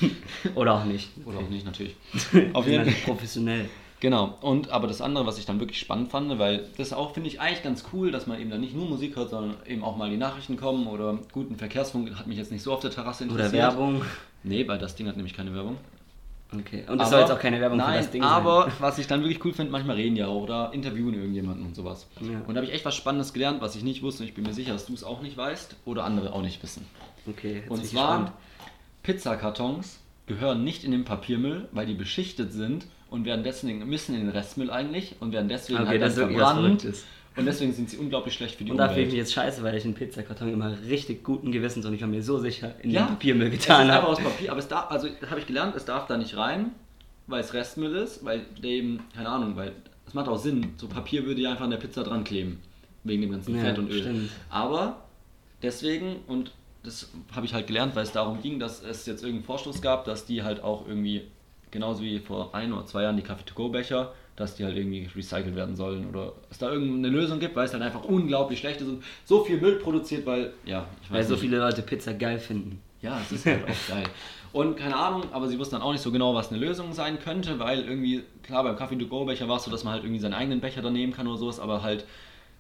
[0.56, 1.10] Oder auch nicht.
[1.26, 1.96] Oder auch nicht, natürlich.
[2.54, 3.70] Auf jeden Fall professionell.
[4.00, 4.38] Genau.
[4.42, 7.40] Und aber das andere, was ich dann wirklich spannend fand, weil das auch finde ich
[7.40, 10.10] eigentlich ganz cool, dass man eben dann nicht nur Musik hört, sondern eben auch mal
[10.10, 13.54] die Nachrichten kommen oder guten Verkehrsfunk hat mich jetzt nicht so auf der Terrasse interessiert.
[13.54, 14.02] Oder Werbung.
[14.44, 15.78] Nee, weil das Ding hat nämlich keine Werbung.
[16.60, 16.84] Okay.
[16.88, 18.74] Und es soll jetzt auch keine Werbung nein, für das Ding aber sein.
[18.80, 22.08] was ich dann wirklich cool finde, manchmal reden die auch oder interviewen irgendjemanden und sowas.
[22.22, 22.40] Ja.
[22.46, 24.44] Und da habe ich echt was Spannendes gelernt, was ich nicht wusste und ich bin
[24.44, 26.86] mir sicher, dass du es auch nicht weißt oder andere auch nicht wissen.
[27.28, 28.34] Okay, Und zwar.
[29.04, 34.22] Pizzakartons gehören nicht in den Papiermüll, weil die beschichtet sind und werden deswegen, müssen in
[34.22, 36.88] den Restmüll eigentlich und werden deswegen Okay, halt das dann verbrannt.
[37.36, 39.12] Und deswegen sind sie unglaublich schlecht für die Und da fühle ich Umwelt.
[39.14, 42.22] mich jetzt scheiße, weil ich einen Pizzakarton immer richtig guten Gewissens und ich war mir
[42.22, 44.08] so sicher in Ja, den Papiermüll getan habe.
[44.08, 46.72] aus Papier, aber es darf, also habe ich gelernt, es darf da nicht rein,
[47.28, 49.72] weil es Restmüll ist, weil dem, keine Ahnung, weil
[50.06, 52.60] es macht auch Sinn, so Papier würde ja einfach an der Pizza dran kleben,
[53.04, 54.00] wegen dem ganzen Ja, Fett und Öl.
[54.02, 54.30] stimmt.
[54.50, 54.98] Aber
[55.64, 56.52] deswegen, und
[56.84, 60.06] das habe ich halt gelernt, weil es darum ging, dass es jetzt irgendeinen Vorstoß gab,
[60.06, 61.22] dass die halt auch irgendwie,
[61.72, 65.76] genauso wie vor ein oder zwei Jahren die Kaffee-to-go-Becher, dass die halt irgendwie recycelt werden
[65.76, 69.04] sollen oder es da irgendeine Lösung gibt, weil es halt einfach unglaublich schlecht ist und
[69.26, 71.42] so viel Müll produziert, weil, ja, ich Weil so nicht.
[71.42, 72.82] viele Leute Pizza geil finden.
[73.02, 74.06] Ja, es ist halt auch geil.
[74.54, 77.20] Und keine Ahnung, aber sie wussten dann auch nicht so genau, was eine Lösung sein
[77.20, 80.62] könnte, weil irgendwie, klar, beim Kaffee-to-go-Becher war es so, dass man halt irgendwie seinen eigenen
[80.62, 82.06] Becher da nehmen kann oder sowas, aber halt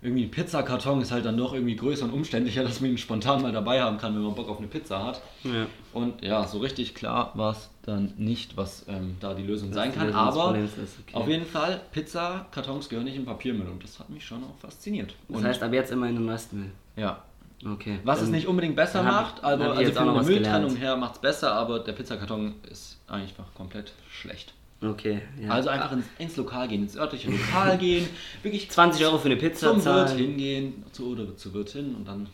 [0.03, 3.41] irgendwie ein Pizzakarton ist halt dann doch irgendwie größer und umständlicher, dass man ihn spontan
[3.41, 5.21] mal dabei haben kann, wenn man Bock auf eine Pizza hat.
[5.43, 5.65] Ja.
[5.93, 9.91] Und ja, so richtig klar war es dann nicht, was ähm, da die Lösung sein
[9.91, 10.07] die kann.
[10.07, 10.67] Lösung Aber okay.
[11.13, 15.15] auf jeden Fall, Pizzakartons gehören nicht in Papiermüll und das hat mich schon auch fasziniert.
[15.29, 16.71] Das und, heißt, ab jetzt immer in den Restmüll.
[16.95, 17.21] ja,
[17.65, 17.99] Okay.
[18.03, 20.79] was es nicht unbedingt besser macht, aber also auch von der Mülltrennung gelernt.
[20.79, 24.53] her macht es besser, aber der Pizzakarton ist einfach komplett schlecht.
[24.83, 25.21] Okay.
[25.41, 25.49] Ja.
[25.49, 28.07] Also einfach ins, ins Lokal gehen, ins örtliche Lokal gehen,
[28.41, 30.17] wirklich 20 Euro für eine Pizza zum Wirt zahlen.
[30.17, 32.27] hingehen, zu oder zur Wirtin und dann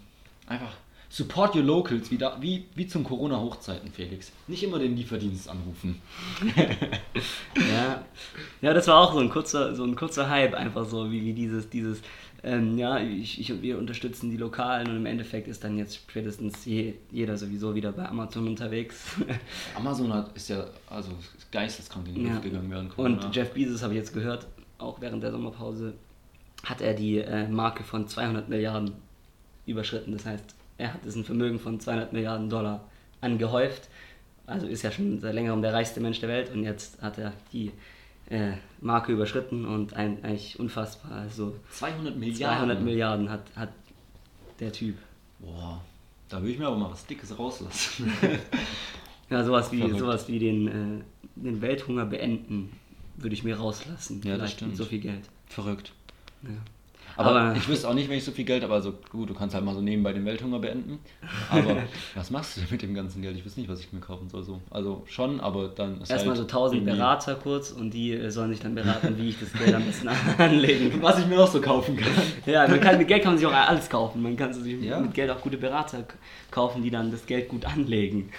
[0.47, 0.74] einfach
[1.10, 4.32] support your locals, wie, da, wie, wie zum Corona-Hochzeiten, Felix.
[4.47, 6.02] Nicht immer den Lieferdienst anrufen.
[7.56, 8.06] Ja.
[8.62, 11.34] ja, das war auch so ein kurzer, so ein kurzer Hype, einfach so wie, wie
[11.34, 12.02] dieses, dieses,
[12.44, 15.96] ähm, ja, ich, ich und wir unterstützen die Lokalen und im Endeffekt ist dann jetzt
[15.96, 19.16] spätestens je, jeder sowieso wieder bei Amazon unterwegs.
[19.76, 21.12] Amazon hat, ist ja also
[21.52, 22.40] geisteskrank in die Luft Ja.
[22.42, 23.26] gegangen während Corona.
[23.26, 25.94] Und Jeff Bezos, habe ich jetzt gehört, auch während der Sommerpause,
[26.64, 28.92] hat er die äh, Marke von 200 Milliarden
[29.66, 30.12] überschritten.
[30.14, 32.86] Das heißt, er hat ein Vermögen von 200 Milliarden Dollar
[33.22, 33.90] angehäuft.
[34.46, 37.34] Also ist ja schon seit längerem der reichste Mensch der Welt und jetzt hat er
[37.54, 37.72] die
[38.30, 41.11] äh, Marke überschritten und ein, eigentlich unfassbar.
[41.11, 42.57] Also 200 Milliarden.
[42.57, 43.69] 200 Milliarden hat, hat
[44.59, 44.97] der Typ.
[45.39, 45.82] Boah,
[46.27, 48.11] da will ich mir aber mal was Dickes rauslassen.
[49.30, 49.99] Ja, sowas wie, Verrückt.
[49.99, 51.03] sowas wie den, äh,
[51.36, 52.71] den Welthunger beenden
[53.15, 54.21] würde ich mir rauslassen.
[54.23, 54.75] Ja, das stimmt.
[54.75, 55.30] so viel Geld.
[55.45, 55.93] Verrückt.
[56.43, 56.49] Ja.
[57.20, 58.74] Aber, Aber- ich wüsste auch nicht, wenn ich so viel Geld habe.
[58.74, 60.99] Also gut, du kannst halt mal so nebenbei den Welthunger beenden.
[61.49, 61.76] Aber
[62.15, 63.36] was machst du denn mit dem ganzen Geld?
[63.36, 64.43] Ich weiß nicht, was ich mir kaufen soll.
[64.43, 64.61] So.
[64.72, 68.30] Also schon, aber dann ist Erstmal halt so 1000 irgendwie- Berater kurz und die äh,
[68.32, 70.07] sollen sich dann beraten, wie ich das Geld am besten
[70.38, 71.01] anlegen.
[71.01, 72.07] Was ich mir auch so kaufen kann.
[72.45, 74.22] Ja, man kann, mit Geld kann man sich auch alles kaufen.
[74.22, 74.99] Man kann sich Ja.
[75.01, 76.05] mit Geld auch gute Berater
[76.51, 78.32] kaufen, die dann das Geld gut anlegen.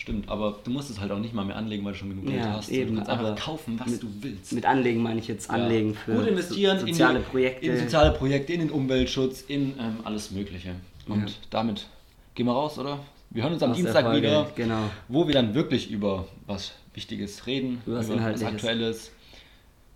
[0.00, 2.24] Stimmt, aber du musst es halt auch nicht mal mehr anlegen, weil du schon genug
[2.24, 2.70] Geld Ja, hast.
[2.70, 4.50] eben, du kannst aber einfach kaufen, was mit- du willst.
[4.54, 7.66] Mit Anlegen meine ich jetzt Anlegen für Gut investieren so, soziale in die, Projekte.
[7.66, 10.70] In soziale Projekte, in den Umweltschutz, in ähm, alles Mögliche.
[11.06, 11.34] Und Ja.
[11.50, 11.86] damit
[12.34, 12.98] gehen wir raus, oder?
[13.28, 14.84] Wir hören uns am Aus Dienstag wieder, Genau.
[15.08, 18.42] wo wir dann wirklich über was Wichtiges reden, Über was was.
[18.42, 19.10] Aktuelles.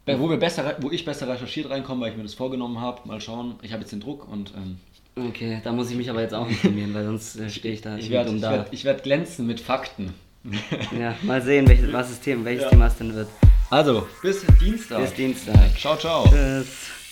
[0.06, 3.08] Wo, wir besser, wo ich besser recherchiert reinkomme, weil ich mir das vorgenommen habe.
[3.08, 3.54] Mal schauen.
[3.62, 4.76] Ich habe jetzt den Druck und ähm,
[5.16, 7.96] Okay, da muss ich mich aber jetzt auch informieren, weil sonst äh, stehe ich da
[7.96, 10.14] ich werde werd, werd glänzen mit Fakten.
[10.98, 12.70] Ja, mal sehen, welches, was das Thema, welches Ja.
[12.70, 13.28] Thema es denn wird.
[13.70, 15.00] Also, bis Dienstag.
[15.00, 15.78] Bis Dienstag.
[15.78, 16.24] Ciao, ciao.
[16.28, 17.03] Tschüss.